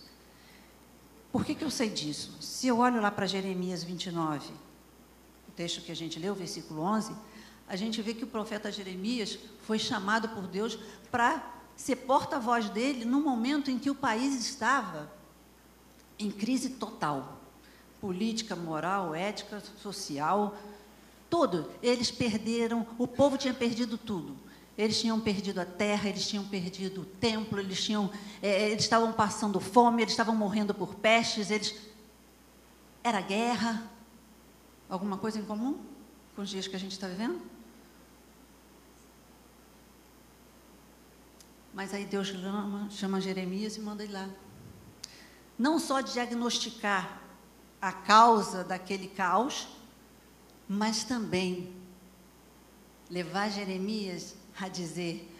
Por 1.32 1.44
que, 1.44 1.54
que 1.54 1.64
eu 1.64 1.70
sei 1.70 1.88
disso? 1.88 2.36
Se 2.40 2.66
eu 2.66 2.78
olho 2.78 3.00
lá 3.00 3.10
para 3.10 3.26
Jeremias 3.26 3.84
29, 3.84 4.50
o 5.48 5.52
texto 5.52 5.82
que 5.82 5.92
a 5.92 5.96
gente 5.96 6.18
leu, 6.18 6.34
versículo 6.34 6.82
11, 6.82 7.14
a 7.68 7.76
gente 7.76 8.02
vê 8.02 8.14
que 8.14 8.24
o 8.24 8.28
profeta 8.28 8.72
Jeremias 8.72 9.38
foi 9.62 9.78
chamado 9.78 10.28
por 10.30 10.46
Deus 10.46 10.78
para 11.10 11.54
ser 11.76 11.96
porta-voz 11.96 12.68
dele 12.68 13.04
no 13.04 13.20
momento 13.20 13.70
em 13.70 13.78
que 13.78 13.90
o 13.90 13.94
país 13.94 14.34
estava 14.34 15.10
em 16.18 16.30
crise 16.30 16.70
total 16.70 17.40
política, 18.00 18.56
moral, 18.56 19.14
ética, 19.14 19.62
social, 19.80 20.56
tudo. 21.28 21.70
Eles 21.82 22.10
perderam, 22.10 22.86
o 22.98 23.06
povo 23.06 23.36
tinha 23.36 23.52
perdido 23.52 23.98
tudo. 23.98 24.36
Eles 24.80 24.98
tinham 24.98 25.20
perdido 25.20 25.60
a 25.60 25.66
terra, 25.66 26.08
eles 26.08 26.26
tinham 26.26 26.42
perdido 26.42 27.02
o 27.02 27.04
templo, 27.04 27.60
eles 27.60 27.84
tinham, 27.84 28.10
é, 28.40 28.70
eles 28.70 28.84
estavam 28.84 29.12
passando 29.12 29.60
fome, 29.60 30.00
eles 30.00 30.14
estavam 30.14 30.34
morrendo 30.34 30.74
por 30.74 30.94
pestes, 30.94 31.50
eles 31.50 31.74
era 33.04 33.20
guerra. 33.20 33.90
Alguma 34.88 35.18
coisa 35.18 35.38
em 35.38 35.44
comum 35.44 35.78
com 36.34 36.40
os 36.40 36.48
dias 36.48 36.66
que 36.66 36.74
a 36.74 36.78
gente 36.78 36.92
está 36.92 37.06
vivendo? 37.06 37.42
Mas 41.74 41.92
aí 41.92 42.06
Deus 42.06 42.28
chama, 42.28 42.88
chama 42.90 43.20
Jeremias 43.20 43.76
e 43.76 43.80
manda 43.80 44.02
ele 44.02 44.14
lá. 44.14 44.30
Não 45.58 45.78
só 45.78 46.00
diagnosticar 46.00 47.20
a 47.82 47.92
causa 47.92 48.64
daquele 48.64 49.08
caos, 49.08 49.68
mas 50.66 51.04
também 51.04 51.70
levar 53.10 53.50
Jeremias 53.50 54.39
a 54.60 54.68
dizer: 54.68 55.30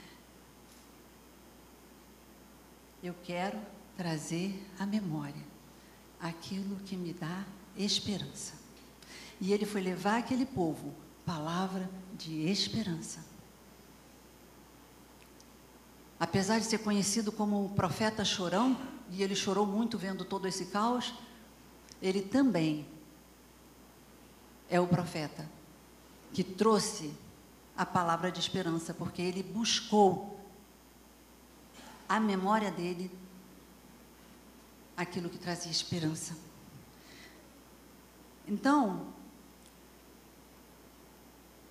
Eu 3.03 3.15
quero 3.25 3.59
trazer 3.97 4.67
à 4.79 4.87
memória 4.87 5.45
aquilo 6.21 6.77
que 6.87 6.97
me 6.97 7.13
dá 7.13 7.45
esperança. 7.77 8.55
E 9.41 9.53
ele 9.53 9.65
foi 9.65 9.81
levar 9.81 10.19
aquele 10.19 10.45
povo 10.45 10.95
palavra 11.25 11.89
de 12.15 12.49
esperança. 12.51 13.25
Apesar 16.19 16.59
de 16.59 16.67
ser 16.67 16.79
conhecido 16.79 17.33
como 17.33 17.65
o 17.65 17.71
profeta 17.71 18.25
chorão, 18.25 18.79
e 19.11 19.23
ele 19.23 19.35
chorou 19.35 19.67
muito 19.67 19.97
vendo 19.97 20.25
todo 20.25 20.47
esse 20.47 20.67
caos, 20.67 21.15
ele 22.03 22.21
também 22.21 22.87
é 24.69 24.79
o 24.81 24.87
profeta 24.87 25.49
que 26.33 26.45
trouxe 26.45 27.13
a 27.77 27.87
palavra 27.87 28.31
de 28.31 28.41
esperança, 28.41 28.93
porque 28.93 29.23
ele 29.23 29.43
buscou 29.43 30.39
a 32.09 32.19
memória 32.19 32.71
dele 32.71 33.11
aquilo 34.97 35.31
que 35.31 35.39
trazia 35.39 35.71
esperança. 35.71 36.37
Então, 38.47 39.07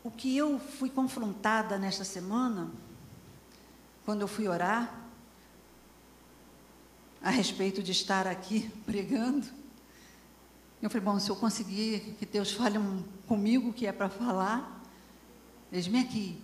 o 0.04 0.10
que 0.10 0.36
eu 0.36 0.60
fui 0.60 0.90
confrontada 0.90 1.78
nesta 1.78 2.04
semana, 2.04 2.72
quando 4.06 4.22
eu 4.22 4.28
fui 4.28 4.48
orar, 4.48 5.08
a 7.22 7.30
respeito 7.30 7.84
de 7.84 7.92
estar 7.92 8.26
aqui 8.26 8.70
pregando, 8.86 9.46
eu 10.82 10.90
falei, 10.90 11.04
bom, 11.04 11.20
se 11.20 11.30
eu 11.30 11.36
conseguir 11.36 12.16
que 12.18 12.26
Deus 12.26 12.54
fale 12.54 12.80
comigo 13.28 13.74
que 13.74 13.86
é 13.86 13.92
para 13.92 14.10
falar, 14.10 14.79
eis-me 15.72 16.00
aqui. 16.00 16.42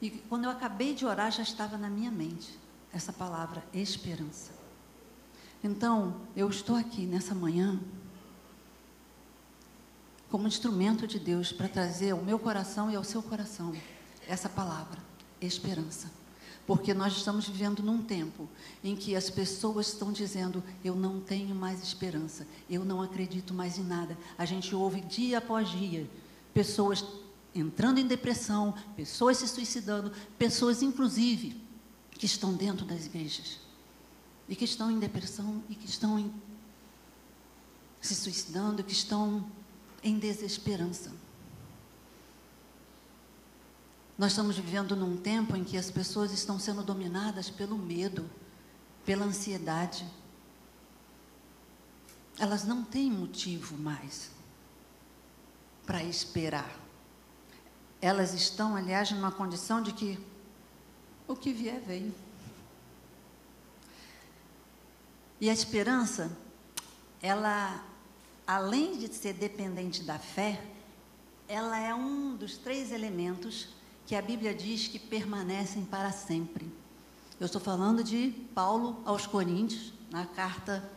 E 0.00 0.10
quando 0.10 0.44
eu 0.44 0.50
acabei 0.50 0.94
de 0.94 1.04
orar, 1.04 1.30
já 1.30 1.42
estava 1.42 1.76
na 1.76 1.90
minha 1.90 2.10
mente 2.10 2.58
essa 2.92 3.12
palavra, 3.12 3.62
esperança. 3.72 4.52
Então, 5.62 6.16
eu 6.34 6.48
estou 6.48 6.76
aqui 6.76 7.04
nessa 7.04 7.34
manhã 7.34 7.78
como 10.30 10.46
instrumento 10.46 11.06
de 11.06 11.18
Deus 11.18 11.52
para 11.52 11.68
trazer 11.68 12.12
ao 12.12 12.22
meu 12.22 12.38
coração 12.38 12.90
e 12.90 12.96
ao 12.96 13.04
seu 13.04 13.22
coração 13.22 13.74
essa 14.26 14.48
palavra, 14.48 14.98
esperança. 15.40 16.10
Porque 16.66 16.94
nós 16.94 17.14
estamos 17.14 17.48
vivendo 17.48 17.82
num 17.82 18.00
tempo 18.00 18.48
em 18.82 18.94
que 18.94 19.16
as 19.16 19.28
pessoas 19.28 19.88
estão 19.88 20.12
dizendo: 20.12 20.62
eu 20.84 20.94
não 20.94 21.20
tenho 21.20 21.54
mais 21.54 21.82
esperança, 21.82 22.46
eu 22.68 22.84
não 22.84 23.02
acredito 23.02 23.52
mais 23.52 23.76
em 23.76 23.82
nada. 23.82 24.16
A 24.38 24.44
gente 24.44 24.74
ouve 24.74 25.00
dia 25.00 25.38
após 25.38 25.68
dia 25.68 26.08
pessoas 26.54 27.04
entrando 27.54 27.98
em 27.98 28.06
depressão, 28.06 28.74
pessoas 28.96 29.38
se 29.38 29.48
suicidando, 29.48 30.12
pessoas, 30.38 30.82
inclusive, 30.82 31.60
que 32.12 32.26
estão 32.26 32.54
dentro 32.54 32.84
das 32.84 33.06
igrejas 33.06 33.58
e 34.48 34.56
que 34.56 34.64
estão 34.64 34.90
em 34.90 34.98
depressão 34.98 35.62
e 35.68 35.74
que 35.74 35.86
estão 35.86 36.18
em, 36.18 36.32
se 38.00 38.14
suicidando, 38.14 38.84
que 38.84 38.92
estão 38.92 39.48
em 40.02 40.18
desesperança. 40.18 41.12
Nós 44.18 44.32
estamos 44.32 44.56
vivendo 44.56 44.94
num 44.94 45.16
tempo 45.16 45.56
em 45.56 45.64
que 45.64 45.78
as 45.78 45.90
pessoas 45.90 46.32
estão 46.32 46.58
sendo 46.58 46.82
dominadas 46.82 47.48
pelo 47.48 47.78
medo, 47.78 48.28
pela 49.04 49.24
ansiedade. 49.24 50.06
Elas 52.38 52.64
não 52.64 52.84
têm 52.84 53.10
motivo 53.10 53.78
mais 53.78 54.30
para 55.86 56.04
esperar. 56.04 56.79
Elas 58.00 58.32
estão, 58.34 58.74
aliás, 58.76 59.10
numa 59.10 59.30
condição 59.30 59.82
de 59.82 59.92
que 59.92 60.18
o 61.28 61.36
que 61.36 61.52
vier 61.52 61.80
veio. 61.80 62.14
E 65.40 65.48
a 65.48 65.52
esperança, 65.52 66.36
ela, 67.22 67.84
além 68.46 68.98
de 68.98 69.12
ser 69.14 69.34
dependente 69.34 70.02
da 70.02 70.18
fé, 70.18 70.62
ela 71.48 71.78
é 71.78 71.94
um 71.94 72.36
dos 72.36 72.56
três 72.56 72.92
elementos 72.92 73.68
que 74.06 74.14
a 74.14 74.22
Bíblia 74.22 74.54
diz 74.54 74.88
que 74.88 74.98
permanecem 74.98 75.84
para 75.84 76.12
sempre. 76.12 76.70
Eu 77.38 77.46
estou 77.46 77.60
falando 77.60 78.04
de 78.04 78.34
Paulo 78.54 79.00
aos 79.04 79.26
Coríntios, 79.26 79.92
na 80.10 80.26
carta 80.26 80.88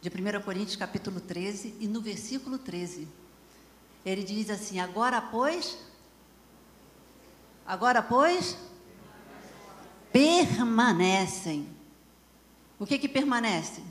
de 0.00 0.08
1 0.08 0.42
Coríntios, 0.42 0.76
capítulo 0.76 1.20
13, 1.20 1.74
e 1.80 1.88
no 1.88 2.00
versículo 2.00 2.56
13. 2.56 3.08
Ele 4.08 4.22
diz 4.22 4.50
assim: 4.50 4.80
Agora, 4.80 5.20
pois, 5.20 5.78
agora, 7.66 8.02
pois, 8.02 8.56
permanecem 10.12 11.78
o 12.78 12.86
que 12.86 12.98
que 12.98 13.08
permanece? 13.08 13.82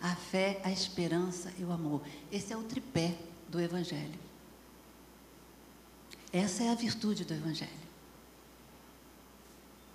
A 0.00 0.16
fé, 0.16 0.60
a 0.64 0.70
esperança 0.70 1.52
e 1.58 1.62
o 1.62 1.70
amor. 1.70 2.02
Esse 2.30 2.52
é 2.52 2.56
o 2.56 2.64
tripé 2.64 3.16
do 3.48 3.60
Evangelho. 3.60 4.18
Essa 6.32 6.64
é 6.64 6.70
a 6.70 6.74
virtude 6.74 7.24
do 7.24 7.32
Evangelho. 7.32 7.70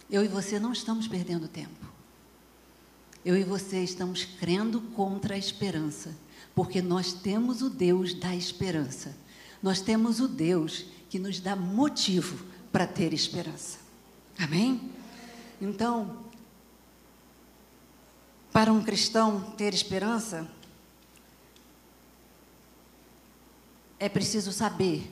Eu 0.10 0.24
e 0.24 0.28
você 0.30 0.60
não 0.60 0.72
estamos 0.72 1.08
perdendo 1.08 1.50
tempo. 1.50 1.86
Eu 3.26 3.36
e 3.36 3.44
você 3.44 3.84
estamos 3.84 4.24
crendo 4.24 4.80
contra 4.80 5.36
a 5.36 5.38
esperança, 5.38 6.16
porque 6.58 6.82
nós 6.82 7.14
temos 7.14 7.62
o 7.62 7.70
Deus 7.70 8.16
da 8.16 8.36
esperança. 8.36 9.16
Nós 9.62 9.80
temos 9.80 10.20
o 10.20 10.28
Deus 10.28 10.88
que 11.08 11.20
nos 11.20 11.40
dá 11.40 11.56
motivo 11.56 12.44
para 12.72 12.88
ter 12.88 13.14
esperança. 13.14 13.78
Amém? 14.40 14.92
Então, 15.62 16.26
para 18.52 18.74
um 18.74 18.84
cristão 18.84 19.52
ter 19.52 19.72
esperança, 19.72 20.50
é 24.00 24.10
preciso 24.10 24.52
saber 24.52 25.08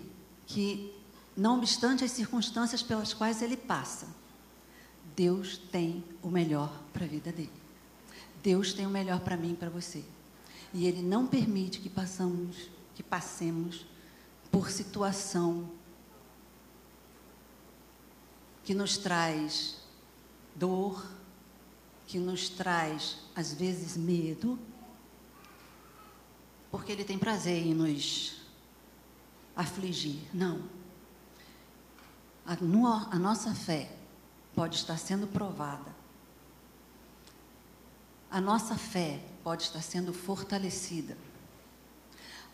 que, 0.48 0.92
não 1.38 1.60
obstante 1.60 2.04
as 2.04 2.10
circunstâncias 2.10 2.82
pelas 2.82 3.14
quais 3.14 3.44
ele 3.44 3.56
passa, 3.56 4.08
Deus 5.16 5.60
tem 5.72 6.04
o 6.24 6.28
melhor 6.28 6.76
para 6.92 7.06
a 7.06 7.08
vida 7.08 7.32
dele. 7.32 7.54
Deus 8.42 8.74
tem 8.74 8.88
o 8.88 8.90
melhor 8.90 9.20
para 9.20 9.38
mim 9.38 9.52
e 9.52 9.56
para 9.56 9.70
você. 9.70 10.04
E 10.76 10.86
Ele 10.86 11.02
não 11.02 11.26
permite 11.26 11.80
que 11.80 11.90
passamos, 11.90 12.70
que 12.94 13.02
passemos 13.02 13.86
por 14.52 14.70
situação 14.70 15.72
que 18.62 18.74
nos 18.74 18.98
traz 18.98 19.78
dor, 20.54 21.10
que 22.06 22.20
nos 22.20 22.50
traz, 22.50 23.20
às 23.34 23.54
vezes, 23.54 23.96
medo, 23.96 24.60
porque 26.70 26.92
Ele 26.92 27.06
tem 27.06 27.18
prazer 27.18 27.66
em 27.66 27.74
nos 27.74 28.42
afligir. 29.56 30.28
Não. 30.34 30.62
A, 32.46 32.58
no, 32.58 32.86
a 32.86 33.18
nossa 33.18 33.56
fé 33.56 33.96
pode 34.54 34.76
estar 34.76 34.98
sendo 34.98 35.26
provada. 35.26 35.96
A 38.30 38.42
nossa 38.42 38.76
fé 38.76 39.24
pode 39.46 39.64
estar 39.64 39.82
sendo 39.82 40.12
fortalecida 40.12 41.16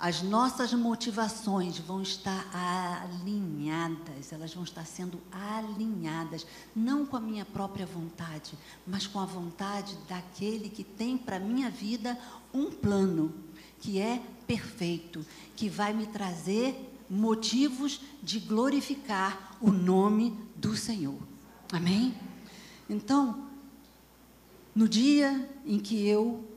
as 0.02 0.24
nossas 0.24 0.74
motivações 0.74 1.78
vão 1.78 2.02
estar 2.02 2.50
alinhadas, 2.56 4.34
elas 4.34 4.52
vão 4.52 4.64
estar 4.64 4.84
sendo 4.84 5.22
alinhadas, 5.32 6.44
não 6.76 7.06
com 7.06 7.18
a 7.18 7.20
minha 7.20 7.46
própria 7.46 7.86
vontade, 7.86 8.58
mas 8.88 9.06
com 9.06 9.20
a 9.20 9.28
vontade 9.28 9.96
daquele 10.10 10.70
que 10.70 10.84
tem 10.84 11.16
para 11.16 11.36
a 11.36 11.40
minha 11.40 11.70
vida 11.70 12.18
um 12.52 12.72
plano 12.72 13.32
que 13.80 14.00
é 14.00 14.20
perfeito, 14.48 15.24
que 15.56 15.70
vai 15.70 15.94
me 15.94 16.08
trazer 16.08 16.76
motivos 17.08 18.02
de 18.24 18.40
glorificar 18.40 19.56
o 19.62 19.70
nome 19.70 20.36
do 20.56 20.76
Senhor. 20.76 21.20
Amém? 21.72 22.16
Então, 22.90 23.46
no 24.74 24.90
dia 24.90 25.48
em 25.64 25.78
que 25.78 26.08
eu 26.08 26.51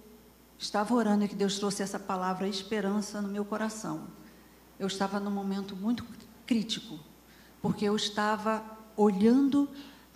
Estava 0.58 0.94
orando 0.94 1.24
e 1.24 1.28
que 1.28 1.34
Deus 1.34 1.58
trouxe 1.58 1.82
essa 1.82 1.98
palavra 1.98 2.48
esperança 2.48 3.20
no 3.20 3.28
meu 3.28 3.44
coração. 3.44 4.06
Eu 4.78 4.86
estava 4.86 5.20
num 5.20 5.30
momento 5.30 5.76
muito 5.76 6.04
crítico, 6.46 6.98
porque 7.60 7.84
eu 7.84 7.96
estava 7.96 8.62
olhando 8.96 9.68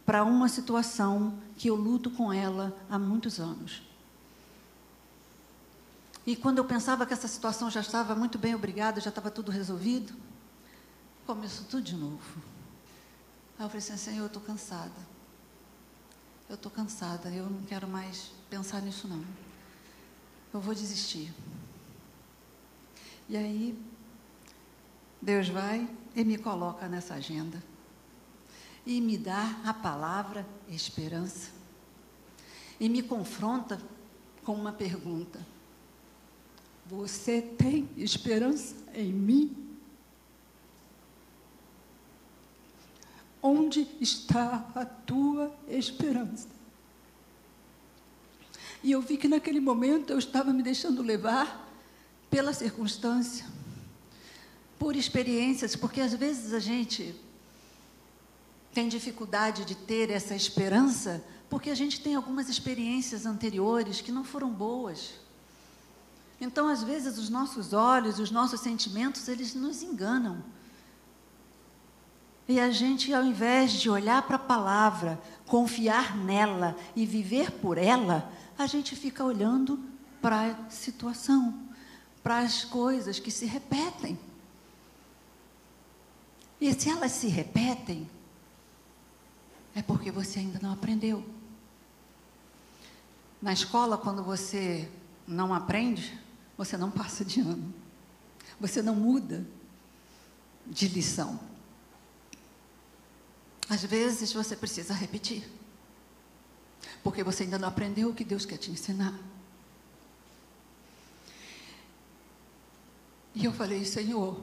para 0.04 0.24
uma 0.24 0.48
situação 0.48 1.38
que 1.56 1.68
eu 1.68 1.74
luto 1.74 2.10
com 2.10 2.32
ela 2.32 2.76
há 2.88 2.98
muitos 2.98 3.38
anos. 3.38 3.82
E 6.26 6.36
quando 6.36 6.58
eu 6.58 6.64
pensava 6.64 7.06
que 7.06 7.12
essa 7.12 7.28
situação 7.28 7.70
já 7.70 7.80
estava 7.80 8.14
muito 8.14 8.38
bem, 8.38 8.54
obrigada, 8.54 9.00
já 9.00 9.08
estava 9.08 9.30
tudo 9.30 9.50
resolvido, 9.50 10.12
começou 11.26 11.66
tudo 11.66 11.82
de 11.82 11.96
novo. 11.96 12.42
Aí 13.58 13.64
eu 13.64 13.68
falei 13.68 13.78
assim, 13.78 13.96
Senhor, 13.96 14.22
eu 14.24 14.26
estou 14.26 14.42
cansada. 14.42 15.08
Eu 16.48 16.54
estou 16.54 16.70
cansada, 16.70 17.30
eu 17.30 17.48
não 17.48 17.62
quero 17.62 17.86
mais 17.86 18.30
pensar 18.48 18.80
nisso 18.80 19.06
não 19.08 19.47
eu 20.52 20.60
vou 20.60 20.74
desistir. 20.74 21.32
E 23.28 23.36
aí, 23.36 23.78
Deus 25.20 25.48
vai 25.48 25.88
e 26.14 26.24
me 26.24 26.38
coloca 26.38 26.88
nessa 26.88 27.14
agenda. 27.14 27.62
e 28.86 29.02
me 29.02 29.18
dá 29.18 29.60
a 29.66 29.74
palavra 29.74 30.46
esperança. 30.66 31.50
E 32.80 32.88
me 32.88 33.02
confronta 33.02 33.78
com 34.42 34.54
uma 34.54 34.72
pergunta: 34.72 35.46
Você 36.86 37.42
tem 37.42 37.86
esperança 37.98 38.74
em 38.94 39.12
mim? 39.12 39.76
Onde 43.42 43.86
está 44.00 44.66
a 44.74 44.86
tua 44.86 45.54
esperança? 45.68 46.48
E 48.82 48.92
eu 48.92 49.00
vi 49.00 49.16
que 49.16 49.28
naquele 49.28 49.60
momento 49.60 50.12
eu 50.12 50.18
estava 50.18 50.52
me 50.52 50.62
deixando 50.62 51.02
levar 51.02 51.68
pela 52.30 52.52
circunstância, 52.52 53.46
por 54.78 54.94
experiências, 54.94 55.74
porque 55.74 56.00
às 56.00 56.14
vezes 56.14 56.52
a 56.52 56.60
gente 56.60 57.14
tem 58.72 58.88
dificuldade 58.88 59.64
de 59.64 59.74
ter 59.74 60.10
essa 60.10 60.34
esperança 60.34 61.24
porque 61.48 61.70
a 61.70 61.74
gente 61.74 62.00
tem 62.00 62.14
algumas 62.14 62.48
experiências 62.48 63.24
anteriores 63.24 64.00
que 64.00 64.12
não 64.12 64.22
foram 64.22 64.50
boas. 64.50 65.14
Então, 66.40 66.68
às 66.68 66.82
vezes, 66.82 67.18
os 67.18 67.28
nossos 67.28 67.72
olhos, 67.72 68.18
os 68.18 68.30
nossos 68.30 68.60
sentimentos, 68.60 69.26
eles 69.28 69.54
nos 69.54 69.82
enganam. 69.82 70.44
E 72.46 72.60
a 72.60 72.70
gente, 72.70 73.12
ao 73.12 73.24
invés 73.24 73.72
de 73.72 73.90
olhar 73.90 74.22
para 74.22 74.36
a 74.36 74.38
palavra, 74.38 75.20
confiar 75.46 76.16
nela 76.16 76.76
e 76.94 77.04
viver 77.04 77.50
por 77.50 77.76
ela, 77.76 78.30
a 78.58 78.66
gente 78.66 78.96
fica 78.96 79.24
olhando 79.24 79.78
para 80.20 80.50
a 80.50 80.70
situação, 80.70 81.56
para 82.22 82.40
as 82.40 82.64
coisas 82.64 83.20
que 83.20 83.30
se 83.30 83.46
repetem. 83.46 84.18
E 86.60 86.74
se 86.74 86.90
elas 86.90 87.12
se 87.12 87.28
repetem, 87.28 88.10
é 89.76 89.80
porque 89.80 90.10
você 90.10 90.40
ainda 90.40 90.58
não 90.60 90.72
aprendeu. 90.72 91.24
Na 93.40 93.52
escola, 93.52 93.96
quando 93.96 94.24
você 94.24 94.90
não 95.24 95.54
aprende, 95.54 96.18
você 96.56 96.76
não 96.76 96.90
passa 96.90 97.24
de 97.24 97.40
ano. 97.40 97.72
Você 98.58 98.82
não 98.82 98.96
muda 98.96 99.46
de 100.66 100.88
lição. 100.88 101.38
Às 103.68 103.84
vezes 103.84 104.32
você 104.32 104.56
precisa 104.56 104.92
repetir. 104.92 105.57
Porque 107.02 107.22
você 107.22 107.44
ainda 107.44 107.58
não 107.58 107.68
aprendeu 107.68 108.10
o 108.10 108.14
que 108.14 108.24
Deus 108.24 108.44
quer 108.44 108.56
te 108.56 108.70
ensinar. 108.70 109.18
E 113.34 113.44
eu 113.44 113.52
falei, 113.52 113.84
Senhor, 113.84 114.42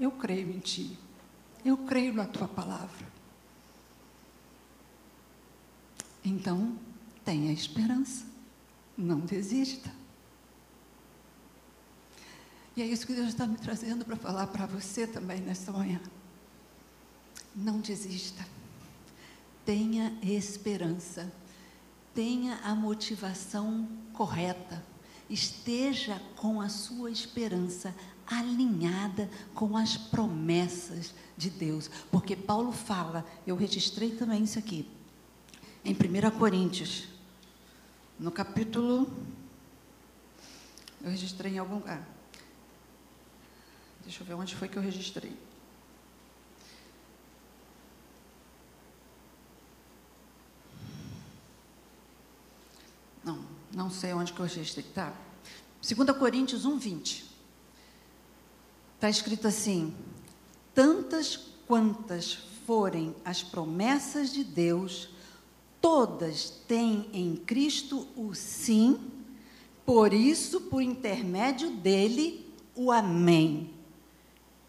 eu 0.00 0.10
creio 0.10 0.50
em 0.50 0.58
Ti. 0.58 0.98
Eu 1.64 1.76
creio 1.76 2.14
na 2.14 2.26
Tua 2.26 2.48
palavra. 2.48 3.06
Então, 6.24 6.78
tenha 7.24 7.52
esperança. 7.52 8.24
Não 8.96 9.20
desista. 9.20 9.92
E 12.74 12.82
é 12.82 12.86
isso 12.86 13.06
que 13.06 13.12
Deus 13.12 13.28
está 13.28 13.46
me 13.46 13.56
trazendo 13.56 14.04
para 14.04 14.16
falar 14.16 14.46
para 14.46 14.66
você 14.66 15.06
também 15.06 15.40
nesta 15.40 15.70
manhã. 15.70 16.00
Não 17.54 17.80
desista. 17.80 18.46
Tenha 19.64 20.18
esperança. 20.22 21.30
Tenha 22.14 22.56
a 22.62 22.74
motivação 22.74 23.88
correta. 24.12 24.84
Esteja 25.28 26.20
com 26.36 26.60
a 26.60 26.68
sua 26.68 27.10
esperança 27.10 27.94
alinhada 28.26 29.30
com 29.54 29.76
as 29.76 29.96
promessas 29.96 31.14
de 31.36 31.50
Deus. 31.50 31.88
Porque 32.10 32.36
Paulo 32.36 32.72
fala, 32.72 33.26
eu 33.46 33.56
registrei 33.56 34.10
também 34.10 34.44
isso 34.44 34.58
aqui, 34.58 34.88
em 35.84 35.94
1 35.94 36.38
Coríntios, 36.38 37.08
no 38.18 38.30
capítulo. 38.30 39.10
Eu 41.02 41.10
registrei 41.10 41.54
em 41.54 41.58
algum 41.58 41.76
lugar. 41.76 42.06
Deixa 44.02 44.22
eu 44.22 44.26
ver 44.26 44.34
onde 44.34 44.54
foi 44.54 44.68
que 44.68 44.76
eu 44.76 44.82
registrei. 44.82 45.32
Não, 53.74 53.90
sei 53.90 54.12
onde 54.12 54.32
que 54.32 54.40
eu 54.40 54.46
registrei. 54.46 54.84
Tá. 54.94 55.12
2 55.80 56.16
Coríntios 56.18 56.64
1, 56.64 56.78
20. 56.78 57.24
Está 58.94 59.08
escrito 59.08 59.48
assim: 59.48 59.94
Tantas 60.74 61.36
quantas 61.66 62.34
forem 62.66 63.14
as 63.24 63.42
promessas 63.42 64.32
de 64.32 64.44
Deus, 64.44 65.08
todas 65.80 66.50
têm 66.68 67.08
em 67.12 67.34
Cristo 67.34 68.06
o 68.16 68.34
sim, 68.34 69.00
por 69.84 70.12
isso, 70.12 70.60
por 70.62 70.80
intermédio 70.80 71.70
dele, 71.70 72.52
o 72.74 72.92
amém 72.92 73.72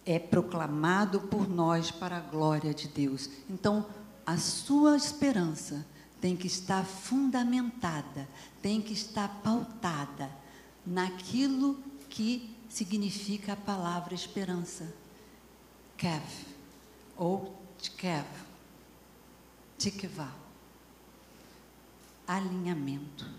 é 0.06 0.20
proclamado 0.20 1.22
por 1.22 1.48
nós 1.48 1.92
para 1.92 2.18
a 2.18 2.22
glória 2.22 2.74
de 2.74 2.88
Deus. 2.88 3.30
Então, 3.50 3.86
a 4.26 4.38
sua 4.38 4.98
esperança 4.98 5.86
tem 6.24 6.38
que 6.38 6.48
estar 6.48 6.86
fundamentada, 6.86 8.30
tem 8.62 8.82
que 8.82 8.94
estar 8.94 9.28
pautada 9.44 10.32
naquilo 10.86 11.84
que 12.10 12.50
significa 12.70 13.52
a 13.52 13.58
palavra 13.58 14.14
esperança. 14.14 14.96
Kev, 15.98 16.24
ou 17.18 17.62
tkev, 17.78 18.26
tikva. 19.78 20.34
Alinhamento, 22.26 23.30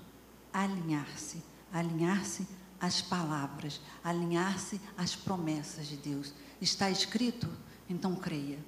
alinhar-se, 0.52 1.42
alinhar-se 1.72 2.46
às 2.78 3.00
palavras, 3.00 3.80
alinhar-se 4.04 4.78
às 4.94 5.16
promessas 5.16 5.86
de 5.86 5.96
Deus. 5.96 6.34
Está 6.60 6.90
escrito? 6.90 7.48
Então 7.88 8.14
creia. 8.14 8.58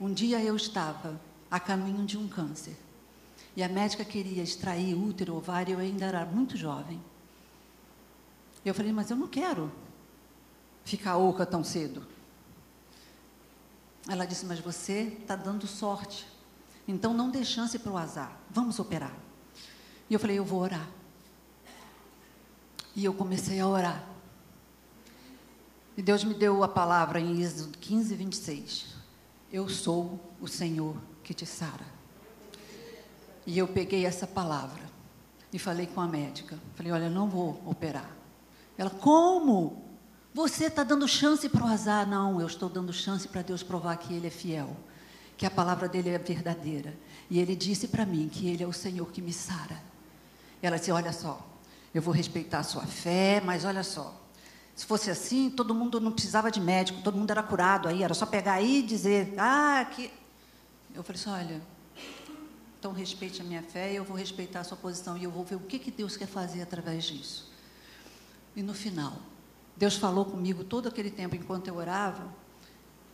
Um 0.00 0.10
dia 0.10 0.42
eu 0.42 0.56
estava 0.56 1.20
a 1.50 1.60
caminho 1.60 2.06
de 2.06 2.16
um 2.16 2.26
câncer. 2.26 2.87
E 3.58 3.62
a 3.64 3.68
médica 3.68 4.04
queria 4.04 4.40
extrair 4.40 4.94
útero, 4.94 5.34
ovário, 5.34 5.72
eu 5.72 5.78
ainda 5.80 6.06
era 6.06 6.24
muito 6.24 6.56
jovem. 6.56 7.02
Eu 8.64 8.72
falei, 8.72 8.92
mas 8.92 9.10
eu 9.10 9.16
não 9.16 9.26
quero 9.26 9.72
ficar 10.84 11.16
oca 11.16 11.44
tão 11.44 11.64
cedo. 11.64 12.06
Ela 14.08 14.26
disse, 14.26 14.46
mas 14.46 14.60
você 14.60 15.18
está 15.20 15.34
dando 15.34 15.66
sorte. 15.66 16.24
Então 16.86 17.12
não 17.12 17.30
dê 17.30 17.44
chance 17.44 17.76
para 17.80 17.90
o 17.90 17.96
azar. 17.96 18.38
Vamos 18.48 18.78
operar. 18.78 19.16
E 20.08 20.14
eu 20.14 20.20
falei, 20.20 20.38
eu 20.38 20.44
vou 20.44 20.60
orar. 20.60 20.88
E 22.94 23.04
eu 23.04 23.12
comecei 23.12 23.58
a 23.58 23.66
orar. 23.66 24.08
E 25.96 26.02
Deus 26.02 26.22
me 26.22 26.34
deu 26.34 26.62
a 26.62 26.68
palavra 26.68 27.18
em 27.18 27.42
Êxodo 27.42 27.76
15, 27.76 28.14
26. 28.14 28.94
Eu 29.52 29.68
sou 29.68 30.32
o 30.40 30.46
Senhor 30.46 30.96
que 31.24 31.34
te 31.34 31.44
sara. 31.44 31.97
E 33.48 33.56
eu 33.56 33.66
peguei 33.66 34.04
essa 34.04 34.26
palavra 34.26 34.82
e 35.50 35.58
falei 35.58 35.86
com 35.86 36.02
a 36.02 36.06
médica. 36.06 36.58
Falei, 36.74 36.92
olha, 36.92 37.08
não 37.08 37.30
vou 37.30 37.62
operar. 37.64 38.10
Ela, 38.76 38.90
como? 38.90 39.82
Você 40.34 40.66
está 40.66 40.84
dando 40.84 41.08
chance 41.08 41.48
para 41.48 41.64
o 41.64 41.66
azar? 41.66 42.06
Não, 42.06 42.42
eu 42.42 42.46
estou 42.46 42.68
dando 42.68 42.92
chance 42.92 43.26
para 43.26 43.40
Deus 43.40 43.62
provar 43.62 43.96
que 43.96 44.12
Ele 44.12 44.26
é 44.26 44.30
fiel, 44.30 44.76
que 45.34 45.46
a 45.46 45.50
palavra 45.50 45.88
dele 45.88 46.10
é 46.10 46.18
verdadeira. 46.18 46.94
E 47.30 47.38
Ele 47.38 47.56
disse 47.56 47.88
para 47.88 48.04
mim 48.04 48.28
que 48.30 48.46
Ele 48.46 48.62
é 48.62 48.66
o 48.66 48.72
Senhor 48.72 49.10
que 49.10 49.22
me 49.22 49.32
sara. 49.32 49.82
Ela 50.60 50.76
disse, 50.76 50.92
olha 50.92 51.14
só, 51.14 51.40
eu 51.94 52.02
vou 52.02 52.12
respeitar 52.12 52.58
a 52.58 52.62
sua 52.62 52.84
fé, 52.84 53.40
mas 53.42 53.64
olha 53.64 53.82
só, 53.82 54.14
se 54.76 54.84
fosse 54.84 55.10
assim, 55.10 55.48
todo 55.48 55.74
mundo 55.74 55.98
não 55.98 56.12
precisava 56.12 56.50
de 56.50 56.60
médico, 56.60 57.00
todo 57.00 57.16
mundo 57.16 57.30
era 57.30 57.42
curado 57.42 57.88
aí, 57.88 58.02
era 58.02 58.12
só 58.12 58.26
pegar 58.26 58.52
aí 58.52 58.80
e 58.80 58.82
dizer, 58.82 59.32
ah, 59.38 59.86
que. 59.90 60.12
Eu 60.94 61.02
falei 61.02 61.18
assim, 61.18 61.30
olha, 61.30 61.78
então, 62.78 62.92
respeite 62.92 63.40
a 63.40 63.44
minha 63.44 63.62
fé, 63.62 63.92
eu 63.92 64.04
vou 64.04 64.16
respeitar 64.16 64.60
a 64.60 64.64
sua 64.64 64.76
posição 64.76 65.16
e 65.16 65.24
eu 65.24 65.30
vou 65.32 65.44
ver 65.44 65.56
o 65.56 65.60
que, 65.60 65.80
que 65.80 65.90
Deus 65.90 66.16
quer 66.16 66.28
fazer 66.28 66.62
através 66.62 67.04
disso. 67.04 67.50
E 68.54 68.62
no 68.62 68.72
final, 68.72 69.20
Deus 69.76 69.96
falou 69.96 70.24
comigo 70.24 70.62
todo 70.62 70.88
aquele 70.88 71.10
tempo 71.10 71.34
enquanto 71.34 71.66
eu 71.66 71.76
orava 71.76 72.32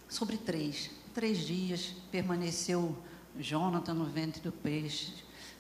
sobre 0.07 0.37
três. 0.37 0.91
Três 1.15 1.39
dias 1.39 1.95
permaneceu 2.11 2.95
Jonathan 3.39 3.95
no 3.95 4.05
ventre 4.05 4.43
do 4.43 4.53
peixe. 4.53 5.15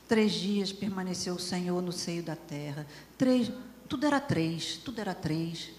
Três 0.06 0.32
dias 0.32 0.70
permaneceu 0.70 1.34
o 1.34 1.40
Senhor 1.40 1.80
no 1.80 1.92
seio 1.92 2.22
da 2.22 2.36
terra. 2.36 2.86
Três, 3.16 3.50
tudo 3.88 4.04
era 4.04 4.20
três, 4.20 4.76
tudo 4.76 5.00
era 5.00 5.14
três. 5.14 5.70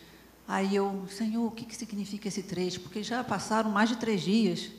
Aí 0.47 0.75
eu, 0.75 1.05
Senhor, 1.09 1.45
o 1.45 1.51
que, 1.51 1.63
que 1.63 1.75
significa 1.75 2.27
esse 2.27 2.41
três? 2.41 2.75
Porque 2.75 3.03
já 3.03 3.23
passaram 3.23 3.69
mais 3.69 3.89
de 3.89 3.97
três 3.97 4.23
dias. 4.23 4.71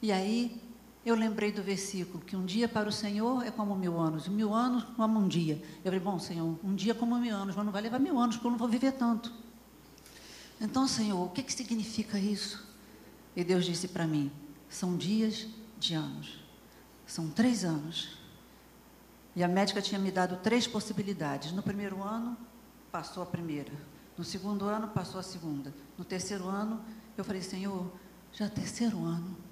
E 0.00 0.12
aí 0.12 0.67
eu 1.08 1.14
lembrei 1.14 1.50
do 1.50 1.62
versículo, 1.62 2.22
que 2.24 2.36
um 2.36 2.44
dia 2.44 2.68
para 2.68 2.88
o 2.88 2.92
Senhor 2.92 3.44
é 3.44 3.50
como 3.50 3.74
mil 3.74 3.98
anos, 3.98 4.28
mil 4.28 4.54
anos 4.54 4.84
como 4.96 5.18
um 5.18 5.26
dia. 5.26 5.62
Eu 5.78 5.84
falei, 5.84 6.00
bom, 6.00 6.18
Senhor, 6.18 6.58
um 6.62 6.74
dia 6.74 6.94
como 6.94 7.16
mil 7.18 7.34
anos, 7.34 7.56
mas 7.56 7.64
não 7.64 7.72
vai 7.72 7.82
levar 7.82 7.98
mil 7.98 8.18
anos, 8.18 8.36
porque 8.36 8.46
eu 8.46 8.50
não 8.50 8.58
vou 8.58 8.68
viver 8.68 8.92
tanto. 8.92 9.32
Então, 10.60 10.86
Senhor, 10.88 11.24
o 11.24 11.30
que, 11.30 11.42
que 11.42 11.52
significa 11.52 12.18
isso? 12.18 12.66
E 13.34 13.44
Deus 13.44 13.64
disse 13.64 13.88
para 13.88 14.06
mim, 14.06 14.30
são 14.68 14.96
dias 14.96 15.46
de 15.78 15.94
anos. 15.94 16.40
São 17.06 17.30
três 17.30 17.64
anos. 17.64 18.18
E 19.34 19.42
a 19.42 19.48
médica 19.48 19.80
tinha 19.80 19.98
me 19.98 20.10
dado 20.10 20.36
três 20.42 20.66
possibilidades. 20.66 21.52
No 21.52 21.62
primeiro 21.62 22.02
ano, 22.02 22.36
passou 22.90 23.22
a 23.22 23.26
primeira. 23.26 23.72
No 24.16 24.24
segundo 24.24 24.64
ano, 24.64 24.88
passou 24.88 25.20
a 25.20 25.22
segunda. 25.22 25.72
No 25.96 26.04
terceiro 26.04 26.48
ano, 26.48 26.82
eu 27.16 27.24
falei, 27.24 27.40
Senhor, 27.40 27.90
já 28.32 28.46
é 28.46 28.48
terceiro 28.48 29.04
ano. 29.04 29.47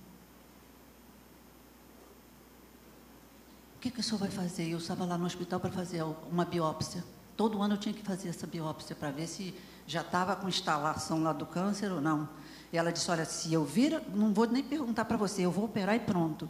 Que, 3.86 3.90
que 3.90 4.00
o 4.00 4.02
senhor 4.02 4.18
vai 4.18 4.30
fazer? 4.30 4.68
Eu 4.68 4.78
estava 4.78 5.04
lá 5.04 5.16
no 5.16 5.26
hospital 5.26 5.60
para 5.60 5.70
fazer 5.70 6.02
uma 6.30 6.44
biópsia. 6.44 7.04
Todo 7.36 7.62
ano 7.62 7.74
eu 7.74 7.78
tinha 7.78 7.94
que 7.94 8.02
fazer 8.02 8.28
essa 8.28 8.46
biópsia 8.46 8.96
para 8.96 9.10
ver 9.10 9.26
se 9.26 9.54
já 9.86 10.00
estava 10.00 10.34
com 10.34 10.48
instalação 10.48 11.22
lá 11.22 11.32
do 11.32 11.46
câncer 11.46 11.92
ou 11.92 12.00
não. 12.00 12.28
E 12.72 12.78
ela 12.78 12.90
disse: 12.90 13.10
Olha, 13.10 13.24
se 13.24 13.52
eu 13.52 13.64
vir, 13.64 14.02
não 14.12 14.32
vou 14.32 14.46
nem 14.46 14.62
perguntar 14.62 15.04
para 15.04 15.16
você, 15.16 15.42
eu 15.42 15.52
vou 15.52 15.66
operar 15.66 15.94
e 15.94 16.00
pronto. 16.00 16.48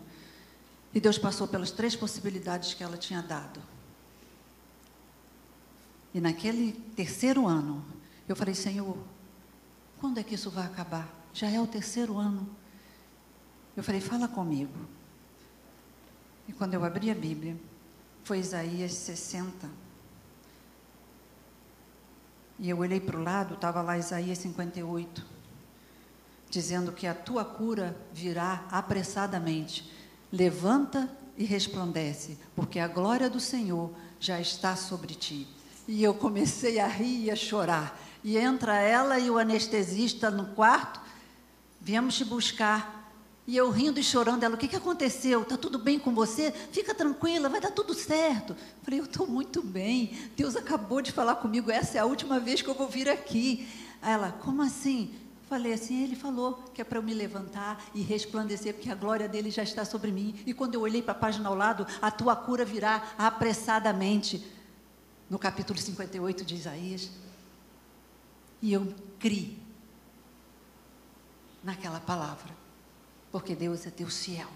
E 0.94 1.00
Deus 1.00 1.18
passou 1.18 1.46
pelas 1.46 1.70
três 1.70 1.94
possibilidades 1.94 2.72
que 2.72 2.82
ela 2.82 2.96
tinha 2.96 3.20
dado. 3.20 3.60
E 6.14 6.20
naquele 6.20 6.72
terceiro 6.94 7.46
ano, 7.46 7.84
eu 8.26 8.34
falei: 8.34 8.54
Senhor, 8.54 8.96
quando 10.00 10.18
é 10.18 10.22
que 10.22 10.34
isso 10.34 10.50
vai 10.50 10.64
acabar? 10.64 11.06
Já 11.34 11.50
é 11.50 11.60
o 11.60 11.66
terceiro 11.66 12.16
ano. 12.16 12.48
Eu 13.76 13.82
falei: 13.82 14.00
Fala 14.00 14.26
comigo. 14.26 14.95
E 16.48 16.52
quando 16.52 16.74
eu 16.74 16.84
abri 16.84 17.10
a 17.10 17.14
Bíblia, 17.14 17.56
foi 18.24 18.38
Isaías 18.38 18.92
60. 18.92 19.68
E 22.58 22.70
eu 22.70 22.78
olhei 22.78 23.00
para 23.00 23.18
o 23.18 23.22
lado, 23.22 23.54
estava 23.54 23.82
lá 23.82 23.98
Isaías 23.98 24.38
58 24.38 25.36
dizendo 26.48 26.92
que 26.92 27.06
a 27.06 27.14
tua 27.14 27.44
cura 27.44 27.96
virá 28.12 28.64
apressadamente. 28.70 29.92
Levanta 30.32 31.10
e 31.36 31.44
resplandece, 31.44 32.38
porque 32.54 32.78
a 32.78 32.88
glória 32.88 33.28
do 33.28 33.38
Senhor 33.40 33.92
já 34.18 34.40
está 34.40 34.74
sobre 34.74 35.14
ti. 35.14 35.46
E 35.86 36.02
eu 36.02 36.14
comecei 36.14 36.78
a 36.78 36.86
rir 36.86 37.24
e 37.24 37.30
a 37.30 37.36
chorar. 37.36 38.00
E 38.24 38.36
entra 38.36 38.80
ela 38.80 39.18
e 39.18 39.30
o 39.30 39.38
anestesista 39.38 40.30
no 40.30 40.46
quarto, 40.54 41.00
viemos 41.80 42.16
te 42.16 42.24
buscar. 42.24 42.95
E 43.46 43.56
eu 43.56 43.70
rindo 43.70 44.00
e 44.00 44.02
chorando, 44.02 44.42
ela, 44.42 44.56
o 44.56 44.58
que, 44.58 44.66
que 44.66 44.74
aconteceu? 44.74 45.42
Está 45.42 45.56
tudo 45.56 45.78
bem 45.78 46.00
com 46.00 46.12
você? 46.12 46.50
Fica 46.50 46.92
tranquila, 46.92 47.48
vai 47.48 47.60
dar 47.60 47.70
tudo 47.70 47.94
certo. 47.94 48.56
Falei, 48.82 48.98
eu 48.98 49.04
estou 49.04 49.24
muito 49.24 49.62
bem. 49.62 50.18
Deus 50.36 50.56
acabou 50.56 51.00
de 51.00 51.12
falar 51.12 51.36
comigo, 51.36 51.70
essa 51.70 51.96
é 51.96 52.00
a 52.00 52.04
última 52.04 52.40
vez 52.40 52.60
que 52.60 52.68
eu 52.68 52.74
vou 52.74 52.88
vir 52.88 53.08
aqui. 53.08 53.68
Ela, 54.02 54.32
como 54.32 54.62
assim? 54.62 55.14
Falei 55.48 55.72
assim, 55.72 56.02
ele 56.02 56.16
falou 56.16 56.54
que 56.74 56.80
é 56.80 56.84
para 56.84 56.98
eu 56.98 57.02
me 57.04 57.14
levantar 57.14 57.80
e 57.94 58.02
resplandecer, 58.02 58.74
porque 58.74 58.90
a 58.90 58.96
glória 58.96 59.28
dele 59.28 59.52
já 59.52 59.62
está 59.62 59.84
sobre 59.84 60.10
mim. 60.10 60.34
E 60.44 60.52
quando 60.52 60.74
eu 60.74 60.80
olhei 60.80 61.00
para 61.00 61.12
a 61.12 61.16
página 61.16 61.48
ao 61.48 61.54
lado, 61.54 61.86
a 62.02 62.10
tua 62.10 62.34
cura 62.34 62.64
virá 62.64 63.14
apressadamente. 63.16 64.44
No 65.30 65.38
capítulo 65.38 65.78
58 65.78 66.44
de 66.44 66.54
Isaías. 66.56 67.10
E 68.60 68.72
eu 68.72 68.92
criei 69.20 69.56
naquela 71.62 72.00
palavra. 72.00 72.65
Porque 73.36 73.54
Deus 73.54 73.86
é 73.86 73.90
Deus 73.90 74.24
fiel. 74.24 74.48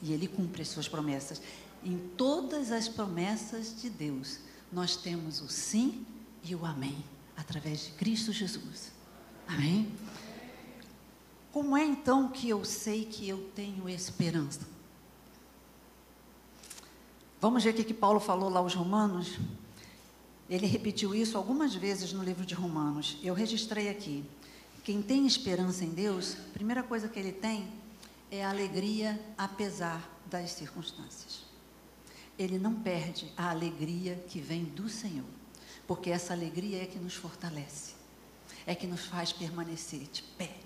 E 0.00 0.12
Ele 0.12 0.28
cumpre 0.28 0.62
as 0.62 0.68
suas 0.68 0.86
promessas. 0.86 1.42
Em 1.84 1.98
todas 2.16 2.70
as 2.70 2.88
promessas 2.88 3.74
de 3.82 3.90
Deus, 3.90 4.38
nós 4.72 4.94
temos 4.94 5.40
o 5.40 5.48
sim 5.48 6.06
e 6.44 6.54
o 6.54 6.64
amém. 6.64 7.04
Através 7.36 7.86
de 7.86 7.90
Cristo 7.90 8.32
Jesus. 8.32 8.92
Amém? 9.48 9.92
Como 11.50 11.76
é 11.76 11.84
então 11.84 12.28
que 12.28 12.48
eu 12.48 12.64
sei 12.64 13.04
que 13.04 13.28
eu 13.28 13.50
tenho 13.52 13.88
esperança? 13.88 14.60
Vamos 17.40 17.64
ver 17.64 17.70
o 17.70 17.84
que 17.84 17.92
Paulo 17.92 18.20
falou 18.20 18.48
lá 18.48 18.60
aos 18.60 18.74
Romanos. 18.74 19.40
Ele 20.48 20.68
repetiu 20.68 21.16
isso 21.16 21.36
algumas 21.36 21.74
vezes 21.74 22.12
no 22.12 22.22
livro 22.22 22.46
de 22.46 22.54
Romanos. 22.54 23.18
Eu 23.24 23.34
registrei 23.34 23.88
aqui. 23.88 24.24
Quem 24.84 25.02
tem 25.02 25.26
esperança 25.26 25.84
em 25.84 25.90
Deus, 25.90 26.36
a 26.48 26.52
primeira 26.52 26.84
coisa 26.84 27.08
que 27.08 27.18
ele 27.18 27.32
tem 27.32 27.79
é 28.30 28.44
a 28.44 28.50
alegria 28.50 29.20
apesar 29.36 30.08
das 30.26 30.52
circunstâncias. 30.52 31.44
Ele 32.38 32.58
não 32.58 32.74
perde 32.74 33.32
a 33.36 33.50
alegria 33.50 34.16
que 34.28 34.40
vem 34.40 34.64
do 34.64 34.88
Senhor, 34.88 35.26
porque 35.86 36.10
essa 36.10 36.32
alegria 36.32 36.82
é 36.82 36.86
que 36.86 36.98
nos 36.98 37.14
fortalece, 37.14 37.94
é 38.66 38.74
que 38.74 38.86
nos 38.86 39.04
faz 39.06 39.32
permanecer 39.32 40.08
de 40.10 40.22
pé, 40.22 40.56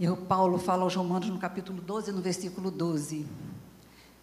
e 0.00 0.08
o 0.08 0.16
Paulo 0.16 0.58
fala 0.58 0.82
aos 0.84 0.94
Romanos 0.94 1.28
no 1.28 1.38
capítulo 1.38 1.82
12, 1.82 2.10
no 2.10 2.22
versículo 2.22 2.70
12: 2.70 3.26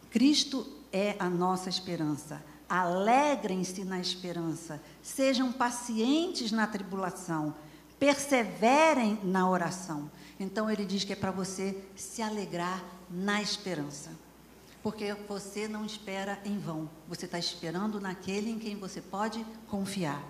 Cristo 0.10 0.66
é 0.92 1.16
a 1.20 1.30
nossa 1.30 1.70
esperança. 1.70 2.44
Alegrem-se 2.68 3.86
na 3.86 4.00
esperança, 4.00 4.82
sejam 5.04 5.52
pacientes 5.52 6.52
na 6.52 6.66
tribulação, 6.66 7.54
perseverem 8.00 9.20
na 9.24 9.50
oração. 9.50 10.10
Então 10.40 10.70
ele 10.70 10.86
diz 10.86 11.04
que 11.04 11.14
é 11.14 11.16
para 11.16 11.32
você 11.32 11.84
se 11.96 12.22
alegrar 12.22 12.84
na 13.10 13.42
esperança. 13.42 14.12
Porque 14.84 15.14
você 15.28 15.68
não 15.68 15.86
espera 15.86 16.40
em 16.46 16.60
vão, 16.60 16.90
você 17.08 17.26
está 17.26 17.40
esperando 17.40 18.00
naquele 18.00 18.52
em 18.52 18.60
quem 18.60 18.78
você 18.78 19.02
pode 19.02 19.46
confiar. 19.68 20.24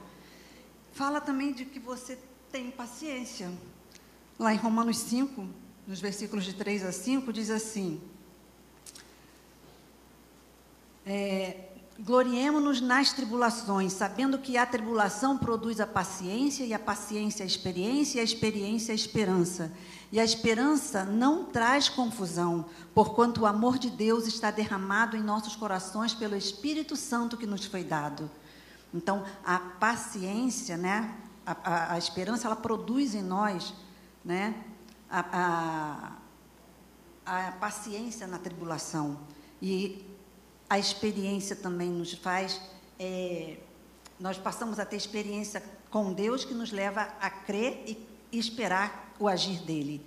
Fala 0.93 1.21
também 1.21 1.53
de 1.53 1.65
que 1.65 1.79
você 1.79 2.17
tem 2.51 2.71
paciência. 2.71 3.51
Lá 4.39 4.53
em 4.53 4.57
Romanos 4.57 4.97
5, 4.99 5.47
nos 5.85 5.99
versículos 5.99 6.45
de 6.45 6.53
3 6.53 6.85
a 6.85 6.91
5, 6.91 7.31
diz 7.33 7.49
assim: 7.49 8.01
é, 11.05 11.66
Gloriemo-nos 11.99 12.79
nas 12.79 13.11
tribulações, 13.11 13.93
sabendo 13.93 14.37
que 14.37 14.57
a 14.57 14.65
tribulação 14.65 15.37
produz 15.37 15.79
a 15.79 15.87
paciência, 15.87 16.63
e 16.63 16.73
a 16.73 16.79
paciência 16.79 17.43
a 17.43 17.47
experiência, 17.47 18.17
e 18.17 18.21
a 18.21 18.23
experiência 18.23 18.91
a 18.91 18.95
esperança. 18.95 19.71
E 20.11 20.19
a 20.19 20.23
esperança 20.23 21.03
não 21.03 21.45
traz 21.45 21.89
confusão, 21.89 22.65
porquanto 22.93 23.41
o 23.41 23.45
amor 23.45 23.77
de 23.77 23.89
Deus 23.89 24.27
está 24.27 24.51
derramado 24.51 25.17
em 25.17 25.23
nossos 25.23 25.55
corações 25.55 26.13
pelo 26.13 26.35
Espírito 26.35 26.95
Santo 26.95 27.35
que 27.35 27.47
nos 27.47 27.65
foi 27.65 27.83
dado. 27.83 28.29
Então, 28.93 29.25
a 29.43 29.59
paciência, 29.59 30.77
né, 30.77 31.13
a, 31.45 31.57
a, 31.63 31.93
a 31.93 31.97
esperança, 31.97 32.47
ela 32.47 32.55
produz 32.55 33.15
em 33.15 33.23
nós 33.23 33.73
né? 34.27 34.53
A, 35.09 36.17
a, 37.25 37.47
a 37.47 37.51
paciência 37.53 38.27
na 38.27 38.37
tribulação. 38.37 39.17
E 39.61 40.05
a 40.69 40.77
experiência 40.77 41.55
também 41.55 41.89
nos 41.89 42.13
faz. 42.13 42.61
É, 42.99 43.57
nós 44.19 44.37
passamos 44.37 44.79
a 44.79 44.85
ter 44.85 44.95
experiência 44.95 45.63
com 45.89 46.13
Deus 46.13 46.43
que 46.43 46.53
nos 46.53 46.71
leva 46.71 47.01
a 47.19 47.29
crer 47.29 47.83
e, 47.87 48.07
esperar 48.37 49.13
o 49.19 49.27
agir 49.27 49.61
dele. 49.61 50.01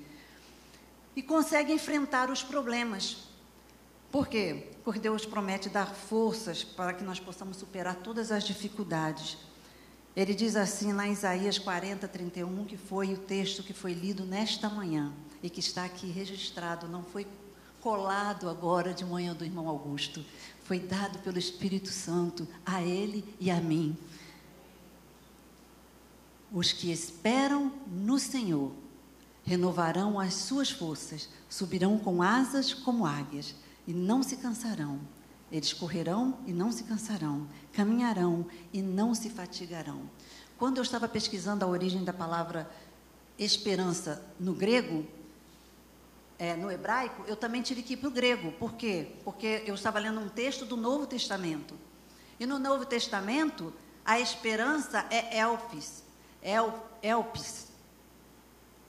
E 1.17 1.23
consegue 1.23 1.73
enfrentar 1.73 2.31
os 2.31 2.43
problemas. 2.43 3.29
Por 4.13 4.29
quê? 4.29 4.69
Porque 4.85 5.01
Deus 5.01 5.25
promete 5.25 5.69
dar 5.69 5.87
forças 5.87 6.63
para 6.63 6.93
que 6.93 7.03
nós 7.03 7.19
possamos 7.19 7.57
superar 7.57 7.97
todas 7.97 8.31
as 8.31 8.45
dificuldades. 8.45 9.39
Ele 10.15 10.35
diz 10.35 10.57
assim 10.57 10.93
lá 10.93 11.07
em 11.07 11.13
Isaías 11.13 11.59
40, 11.59 12.07
31, 12.07 12.65
que 12.65 12.77
foi 12.77 13.15
o 13.15 13.19
texto 13.19 13.63
que 13.63 13.73
foi 13.73 13.95
lido 13.95 14.25
nesta 14.25 14.69
manhã 14.69 15.13
e 15.43 15.49
que 15.49 15.61
está 15.61 15.85
aqui 15.85 16.11
registrado, 16.11 16.89
não 16.89 17.03
foi 17.03 17.27
colado 17.81 18.49
agora 18.49 18.93
de 18.93 19.05
manhã 19.05 19.35
do 19.35 19.45
irmão 19.45 19.69
Augusto, 19.69 20.25
foi 20.65 20.79
dado 20.79 21.19
pelo 21.21 21.39
Espírito 21.39 21.89
Santo 21.89 22.47
a 22.65 22.83
ele 22.83 23.25
e 23.41 23.51
a 23.51 23.61
mim. 23.61 23.97
Os 26.53 26.73
que 26.73 26.91
esperam 26.91 27.73
no 27.87 28.19
Senhor 28.19 28.73
renovarão 29.45 30.19
as 30.19 30.35
suas 30.35 30.71
forças, 30.71 31.29
subirão 31.49 31.99
com 31.99 32.23
asas 32.23 32.75
como 32.75 33.07
águias 33.07 33.55
e 33.87 33.93
não 33.93 34.23
se 34.23 34.37
cansarão 34.37 35.01
eles 35.51 35.73
correrão 35.73 36.39
e 36.47 36.53
não 36.53 36.71
se 36.71 36.85
cansarão, 36.85 37.47
caminharão 37.73 38.47
e 38.73 38.81
não 38.81 39.15
se 39.15 39.29
fatigarão. 39.29 40.03
Quando 40.57 40.77
eu 40.77 40.83
estava 40.83 41.09
pesquisando 41.09 41.65
a 41.65 41.69
origem 41.69 42.05
da 42.05 42.13
palavra 42.13 42.71
esperança 43.39 44.25
no 44.39 44.53
grego, 44.53 45.05
é, 46.41 46.57
no 46.57 46.73
hebraico, 46.73 47.23
eu 47.27 47.37
também 47.37 47.61
tive 47.61 47.83
que 47.83 47.93
ir 47.93 47.97
para 47.99 48.09
o 48.09 48.11
grego. 48.11 48.51
Por 48.53 48.73
quê? 48.73 49.13
Porque 49.23 49.63
eu 49.67 49.75
estava 49.75 49.99
lendo 49.99 50.19
um 50.19 50.29
texto 50.31 50.65
do 50.65 50.75
Novo 50.75 51.07
Testamento. 51.07 51.79
E 52.41 52.47
no 52.47 52.59
Novo 52.59 52.87
Testamento, 52.87 53.75
a 54.03 54.19
esperança 54.19 55.07
é 55.11 55.39
elpis, 55.39 56.03
el, 56.43 56.73
elpis, 57.03 57.69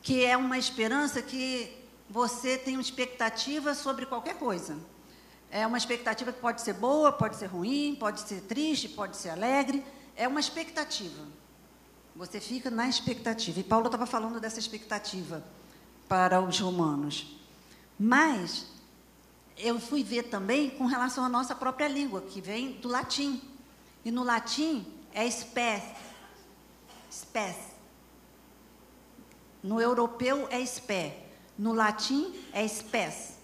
que 0.01 0.23
é 0.23 0.37
uma 0.37 0.57
esperança 0.57 1.21
que 1.21 1.77
você 2.09 2.57
tem 2.57 2.77
uma 2.77 2.81
expectativa 2.81 3.75
sobre 3.75 4.05
qualquer 4.05 4.35
coisa. 4.35 4.77
É 5.51 5.67
uma 5.67 5.77
expectativa 5.77 6.31
que 6.31 6.39
pode 6.39 6.61
ser 6.61 6.75
boa, 6.75 7.11
pode 7.11 7.35
ser 7.35 7.47
ruim, 7.47 7.97
pode 7.99 8.21
ser 8.21 8.39
triste, 8.43 8.87
pode 8.87 9.17
ser 9.17 9.31
alegre. 9.31 9.83
É 10.15 10.25
uma 10.25 10.39
expectativa. 10.39 11.27
Você 12.15 12.39
fica 12.39 12.71
na 12.71 12.87
expectativa. 12.87 13.59
E 13.59 13.63
Paulo 13.63 13.87
estava 13.87 14.05
falando 14.05 14.39
dessa 14.39 14.57
expectativa 14.57 15.43
para 16.07 16.39
os 16.39 16.57
romanos. 16.57 17.40
Mas 18.03 18.65
eu 19.55 19.79
fui 19.79 20.03
ver 20.03 20.23
também 20.23 20.71
com 20.71 20.87
relação 20.87 21.23
à 21.23 21.29
nossa 21.29 21.53
própria 21.53 21.87
língua, 21.87 22.21
que 22.21 22.41
vem 22.41 22.71
do 22.71 22.87
latim. 22.87 23.39
E 24.03 24.09
no 24.09 24.23
latim 24.23 24.83
é 25.13 25.27
spes. 25.27 25.83
Spes. 27.11 27.57
No 29.61 29.79
europeu 29.79 30.47
é 30.49 30.65
spé. 30.65 31.27
No 31.55 31.73
latim 31.73 32.33
é 32.51 32.65
spes. 32.67 33.35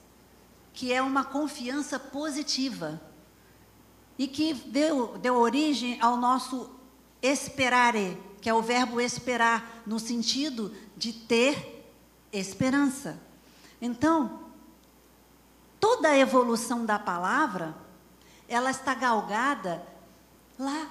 Que 0.74 0.92
é 0.92 1.04
uma 1.04 1.24
confiança 1.24 2.00
positiva. 2.00 3.00
E 4.18 4.28
que 4.28 4.56
deu, 4.56 5.20
deu 5.20 5.36
origem 5.36 6.02
ao 6.02 6.18
nosso 6.18 6.68
esperare, 7.22 8.18
que 8.42 8.50
é 8.50 8.54
o 8.56 8.64
verbo 8.64 9.00
esperar, 9.00 9.84
no 9.86 10.00
sentido 10.00 10.74
de 10.98 11.14
ter 11.14 11.86
esperança. 12.34 13.22
Então, 13.80 14.47
toda 15.80 16.10
a 16.10 16.18
evolução 16.18 16.86
da 16.86 16.98
palavra, 17.00 17.76
ela 18.48 18.72
está 18.72 18.94
galgada 18.94 19.86
lá 20.58 20.90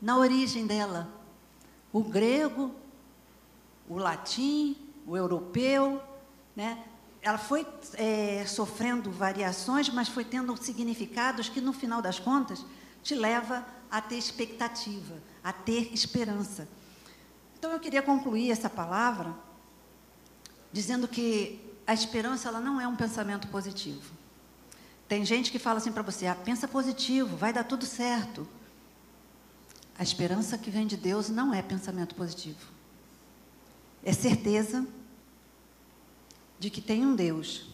na 0.00 0.16
origem 0.16 0.66
dela. 0.66 1.08
O 1.92 2.02
grego, 2.02 2.74
o 3.88 3.98
latim, 3.98 4.76
o 5.06 5.16
europeu, 5.16 6.02
né? 6.54 6.82
Ela 7.22 7.38
foi 7.38 7.66
é, 7.94 8.44
sofrendo 8.46 9.10
variações, 9.10 9.88
mas 9.88 10.08
foi 10.08 10.24
tendo 10.24 10.56
significados 10.56 11.48
que, 11.48 11.60
no 11.60 11.72
final 11.72 12.00
das 12.00 12.18
contas, 12.18 12.64
te 13.02 13.14
leva 13.14 13.66
a 13.90 14.00
ter 14.00 14.16
expectativa, 14.16 15.16
a 15.42 15.52
ter 15.52 15.92
esperança. 15.92 16.68
Então, 17.58 17.72
eu 17.72 17.80
queria 17.80 18.02
concluir 18.02 18.50
essa 18.50 18.70
palavra 18.70 19.34
dizendo 20.72 21.08
que 21.08 21.60
a 21.86 21.94
esperança 21.94 22.48
ela 22.48 22.60
não 22.60 22.80
é 22.80 22.86
um 22.86 22.96
pensamento 22.96 23.48
positivo. 23.48 24.15
Tem 25.08 25.24
gente 25.24 25.52
que 25.52 25.58
fala 25.58 25.78
assim 25.78 25.92
para 25.92 26.02
você: 26.02 26.26
ah, 26.26 26.34
pensa 26.34 26.66
positivo, 26.66 27.36
vai 27.36 27.52
dar 27.52 27.64
tudo 27.64 27.86
certo. 27.86 28.46
A 29.98 30.02
esperança 30.02 30.58
que 30.58 30.70
vem 30.70 30.86
de 30.86 30.96
Deus 30.96 31.28
não 31.28 31.54
é 31.54 31.62
pensamento 31.62 32.14
positivo. 32.14 32.58
É 34.04 34.12
certeza 34.12 34.86
de 36.58 36.70
que 36.70 36.80
tem 36.80 37.06
um 37.06 37.14
Deus, 37.14 37.68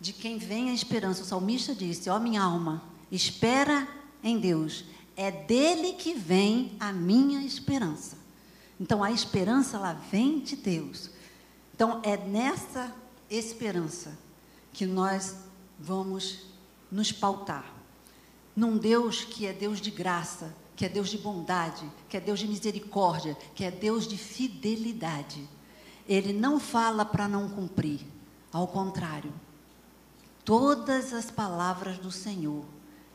de 0.00 0.12
quem 0.12 0.38
vem 0.38 0.70
a 0.70 0.74
esperança. 0.74 1.22
O 1.22 1.26
salmista 1.26 1.74
disse: 1.74 2.10
Ó 2.10 2.16
oh, 2.16 2.20
minha 2.20 2.42
alma, 2.42 2.82
espera 3.10 3.88
em 4.22 4.38
Deus. 4.38 4.84
É 5.16 5.30
dele 5.30 5.94
que 5.94 6.14
vem 6.14 6.76
a 6.80 6.92
minha 6.92 7.42
esperança. 7.42 8.16
Então 8.78 9.04
a 9.04 9.12
esperança 9.12 9.76
ela 9.76 9.92
vem 9.92 10.40
de 10.40 10.56
Deus. 10.56 11.10
Então 11.74 12.00
é 12.02 12.16
nessa 12.16 12.94
esperança 13.28 14.18
que 14.72 14.86
nós 14.86 15.36
vamos 15.80 16.46
nos 16.90 17.10
pautar. 17.10 17.72
Num 18.54 18.76
Deus 18.76 19.24
que 19.24 19.46
é 19.46 19.52
Deus 19.52 19.80
de 19.80 19.90
graça, 19.90 20.54
que 20.76 20.84
é 20.84 20.88
Deus 20.88 21.08
de 21.08 21.18
bondade, 21.18 21.90
que 22.08 22.16
é 22.16 22.20
Deus 22.20 22.38
de 22.38 22.46
misericórdia, 22.46 23.36
que 23.54 23.64
é 23.64 23.70
Deus 23.70 24.06
de 24.06 24.18
fidelidade. 24.18 25.48
Ele 26.08 26.32
não 26.32 26.60
fala 26.60 27.04
para 27.04 27.28
não 27.28 27.48
cumprir, 27.48 28.00
ao 28.52 28.66
contrário. 28.68 29.32
Todas 30.44 31.12
as 31.12 31.30
palavras 31.30 31.98
do 31.98 32.10
Senhor, 32.10 32.64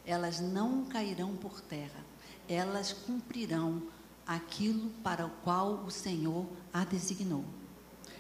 elas 0.05 0.39
não 0.39 0.85
cairão 0.85 1.35
por 1.35 1.59
terra, 1.61 2.05
elas 2.47 2.93
cumprirão 2.93 3.83
aquilo 4.25 4.89
para 5.03 5.25
o 5.25 5.31
qual 5.43 5.83
o 5.85 5.91
Senhor 5.91 6.45
a 6.73 6.83
designou. 6.83 7.43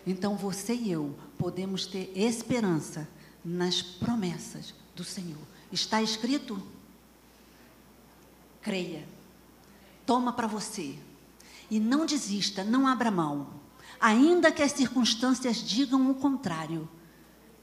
Então 0.05 0.35
você 0.35 0.73
e 0.73 0.91
eu 0.91 1.15
podemos 1.37 1.85
ter 1.85 2.11
esperança 2.15 3.07
nas 3.45 3.81
promessas 3.81 4.73
do 4.95 5.03
Senhor. 5.03 5.41
Está 5.71 6.01
escrito? 6.01 6.61
Creia. 8.61 9.07
Toma 10.05 10.33
para 10.33 10.47
você. 10.47 10.97
E 11.69 11.79
não 11.79 12.05
desista, 12.05 12.63
não 12.63 12.87
abra 12.87 13.11
mão. 13.11 13.47
Ainda 13.99 14.51
que 14.51 14.63
as 14.63 14.71
circunstâncias 14.71 15.57
digam 15.57 16.09
o 16.09 16.15
contrário, 16.15 16.89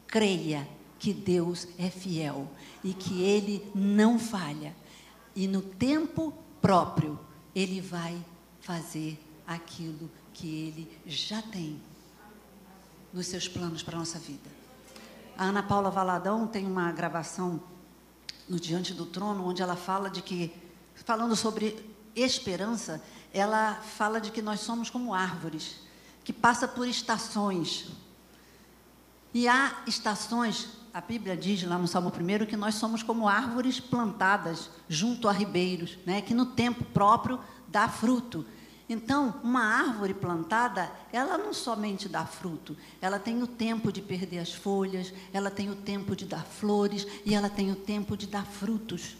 creia 0.06 0.68
que 0.98 1.12
Deus 1.12 1.66
é 1.76 1.90
fiel 1.90 2.48
e 2.84 2.94
que 2.94 3.22
Ele 3.22 3.66
não 3.74 4.18
falha. 4.18 4.74
E 5.34 5.48
no 5.48 5.60
tempo 5.60 6.32
próprio, 6.60 7.18
Ele 7.54 7.80
vai 7.80 8.16
fazer 8.60 9.20
aquilo 9.46 10.10
que 10.32 10.46
Ele 10.46 11.00
já 11.06 11.42
tem 11.42 11.80
nos 13.12 13.26
seus 13.26 13.48
planos 13.48 13.82
para 13.82 13.96
a 13.96 13.98
nossa 13.98 14.18
vida. 14.18 14.61
A 15.36 15.44
Ana 15.44 15.62
Paula 15.62 15.90
Valadão 15.90 16.46
tem 16.46 16.66
uma 16.66 16.92
gravação 16.92 17.62
no 18.48 18.60
Diante 18.60 18.92
do 18.92 19.06
Trono, 19.06 19.46
onde 19.46 19.62
ela 19.62 19.76
fala 19.76 20.10
de 20.10 20.20
que, 20.20 20.52
falando 20.94 21.34
sobre 21.34 21.90
esperança, 22.14 23.02
ela 23.32 23.74
fala 23.76 24.20
de 24.20 24.30
que 24.30 24.42
nós 24.42 24.60
somos 24.60 24.90
como 24.90 25.14
árvores, 25.14 25.76
que 26.22 26.32
passa 26.32 26.68
por 26.68 26.86
estações. 26.86 27.88
E 29.32 29.48
há 29.48 29.82
estações, 29.86 30.68
a 30.92 31.00
Bíblia 31.00 31.34
diz 31.34 31.62
lá 31.62 31.78
no 31.78 31.88
Salmo 31.88 32.10
1 32.10 32.44
que 32.44 32.56
nós 32.56 32.74
somos 32.74 33.02
como 33.02 33.26
árvores 33.26 33.80
plantadas 33.80 34.68
junto 34.86 35.28
a 35.28 35.32
ribeiros, 35.32 35.98
né, 36.04 36.20
que 36.20 36.34
no 36.34 36.44
tempo 36.44 36.84
próprio 36.84 37.40
dá 37.68 37.88
fruto. 37.88 38.44
Então, 38.92 39.40
uma 39.42 39.62
árvore 39.64 40.12
plantada, 40.12 40.92
ela 41.10 41.38
não 41.38 41.54
somente 41.54 42.10
dá 42.10 42.26
fruto, 42.26 42.76
ela 43.00 43.18
tem 43.18 43.42
o 43.42 43.46
tempo 43.46 43.90
de 43.90 44.02
perder 44.02 44.40
as 44.40 44.52
folhas, 44.52 45.14
ela 45.32 45.50
tem 45.50 45.70
o 45.70 45.74
tempo 45.74 46.14
de 46.14 46.26
dar 46.26 46.44
flores 46.44 47.06
e 47.24 47.34
ela 47.34 47.48
tem 47.48 47.72
o 47.72 47.74
tempo 47.74 48.18
de 48.18 48.26
dar 48.26 48.44
frutos. 48.44 49.16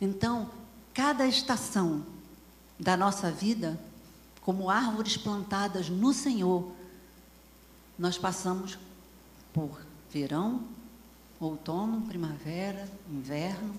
Então, 0.00 0.50
cada 0.94 1.26
estação 1.26 2.06
da 2.78 2.96
nossa 2.96 3.28
vida, 3.28 3.76
como 4.40 4.70
árvores 4.70 5.16
plantadas 5.16 5.88
no 5.88 6.12
Senhor, 6.12 6.70
nós 7.98 8.16
passamos 8.16 8.78
por 9.52 9.80
verão, 10.12 10.62
outono, 11.40 12.02
primavera, 12.02 12.88
inverno. 13.10 13.74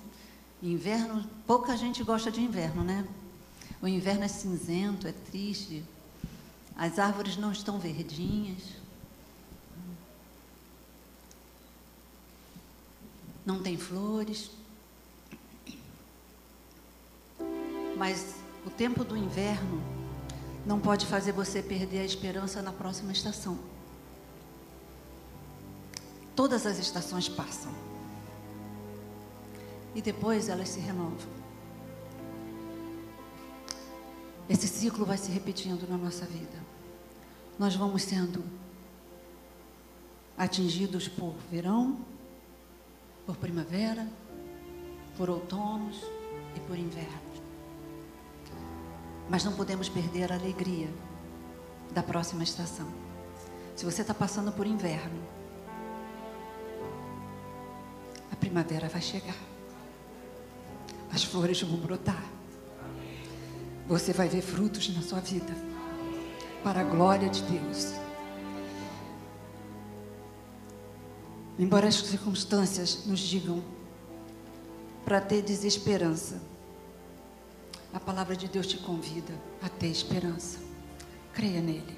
Inverno, 0.62 1.26
pouca 1.48 1.78
gente 1.78 2.04
gosta 2.04 2.30
de 2.30 2.42
inverno, 2.42 2.84
né? 2.84 3.08
O 3.82 3.88
inverno 3.88 4.24
é 4.24 4.28
cinzento, 4.28 5.08
é 5.08 5.12
triste. 5.12 5.84
As 6.76 7.00
árvores 7.00 7.38
não 7.38 7.52
estão 7.52 7.80
verdinhas. 7.80 8.64
Não 13.46 13.62
tem 13.62 13.78
flores. 13.78 14.52
Mas 17.98 18.36
o 18.66 18.70
tempo 18.70 19.04
do 19.04 19.16
inverno 19.16 19.82
não 20.66 20.80
pode 20.80 21.06
fazer 21.06 21.32
você 21.32 21.62
perder 21.62 22.00
a 22.00 22.06
esperança 22.06 22.62
na 22.62 22.72
próxima 22.72 23.12
estação. 23.12 23.58
Todas 26.36 26.66
as 26.66 26.78
estações 26.80 27.28
passam. 27.28 27.74
E 29.96 30.02
depois 30.02 30.48
elas 30.48 30.70
se 30.70 30.80
renovam. 30.80 31.39
Esse 34.50 34.68
ciclo 34.68 35.06
vai 35.06 35.16
se 35.16 35.32
repetindo 35.32 35.88
na 35.88 35.96
nossa 35.96 36.26
vida. 36.26 36.58
Nós 37.60 37.76
vamos 37.76 38.02
sendo 38.02 38.44
atingidos 40.36 41.08
por 41.08 41.36
verão, 41.52 42.00
por 43.28 43.38
primavera, 43.38 44.08
por 45.16 45.30
outonos 45.30 46.02
e 46.56 46.60
por 46.62 46.80
inverno. 46.80 47.30
Mas 49.30 49.44
não 49.44 49.54
podemos 49.54 49.88
perder 49.88 50.32
a 50.32 50.36
alegria 50.36 50.90
da 51.92 52.02
próxima 52.02 52.42
estação. 52.42 52.88
Se 53.76 53.86
você 53.86 54.02
está 54.02 54.16
passando 54.16 54.52
por 54.52 54.66
inverno, 54.66 55.22
a 58.32 58.36
primavera 58.36 58.90
vai 58.90 59.02
chegar. 59.02 59.38
As 61.12 61.24
flores 61.24 61.62
vão 61.62 61.78
brotar 61.78 62.39
você 63.90 64.14
vai 64.14 64.30
ver 64.30 64.42
frutos 64.42 64.88
na 64.96 65.02
sua 65.02 65.20
vida. 65.20 65.52
Para 66.64 66.82
a 66.82 66.84
glória 66.84 67.28
de 67.28 67.42
Deus. 67.42 67.94
Embora 71.58 71.88
as 71.88 71.96
circunstâncias 71.96 73.08
nos 73.08 73.20
digam 73.20 73.64
para 75.04 75.20
ter 75.20 75.42
desesperança, 75.42 76.40
a 77.92 78.00
palavra 78.00 78.36
de 78.36 78.48
Deus 78.48 78.68
te 78.68 78.78
convida 78.78 79.34
a 79.60 79.68
ter 79.68 79.88
esperança. 79.88 80.60
Creia 81.34 81.60
nele. 81.60 81.98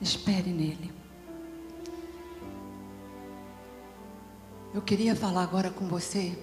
Espere 0.00 0.50
nele. 0.50 0.90
Eu 4.72 4.80
queria 4.80 5.14
falar 5.14 5.42
agora 5.42 5.70
com 5.70 5.86
você 5.86 6.36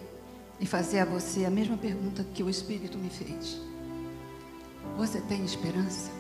e 0.60 0.68
fazer 0.68 1.00
a 1.00 1.06
você 1.06 1.46
a 1.46 1.50
mesma 1.50 1.76
pergunta 1.76 2.24
que 2.24 2.44
o 2.44 2.50
Espírito 2.50 2.98
me 2.98 3.10
fez. 3.10 3.71
Você 4.98 5.22
tem 5.22 5.44
esperança? 5.44 6.12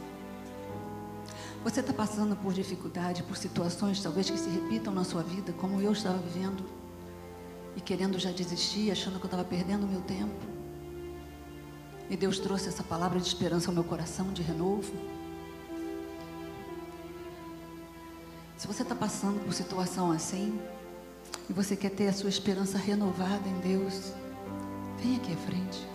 Você 1.63 1.79
está 1.79 1.93
passando 1.93 2.35
por 2.35 2.53
dificuldade, 2.53 3.21
por 3.23 3.37
situações 3.37 4.01
talvez 4.01 4.29
que 4.29 4.37
se 4.37 4.49
repitam 4.49 4.93
na 4.93 5.03
sua 5.03 5.21
vida, 5.21 5.53
como 5.53 5.79
eu 5.79 5.91
estava 5.91 6.17
vivendo 6.17 6.63
e 7.75 7.81
querendo 7.81 8.17
já 8.17 8.31
desistir, 8.31 8.91
achando 8.91 9.19
que 9.19 9.25
eu 9.25 9.27
estava 9.27 9.43
perdendo 9.43 9.85
o 9.85 9.87
meu 9.87 10.01
tempo. 10.01 10.33
E 12.09 12.17
Deus 12.17 12.39
trouxe 12.39 12.67
essa 12.67 12.83
palavra 12.83 13.19
de 13.19 13.27
esperança 13.27 13.69
ao 13.69 13.73
meu 13.73 13.83
coração, 13.83 14.33
de 14.33 14.41
renovo. 14.41 14.91
Se 18.57 18.67
você 18.67 18.81
está 18.81 18.95
passando 18.95 19.43
por 19.45 19.53
situação 19.53 20.11
assim, 20.11 20.59
e 21.49 21.53
você 21.53 21.75
quer 21.75 21.91
ter 21.91 22.07
a 22.07 22.13
sua 22.13 22.29
esperança 22.29 22.77
renovada 22.77 23.47
em 23.47 23.59
Deus, 23.59 24.13
vem 25.01 25.17
aqui 25.17 25.33
à 25.33 25.37
frente. 25.37 25.90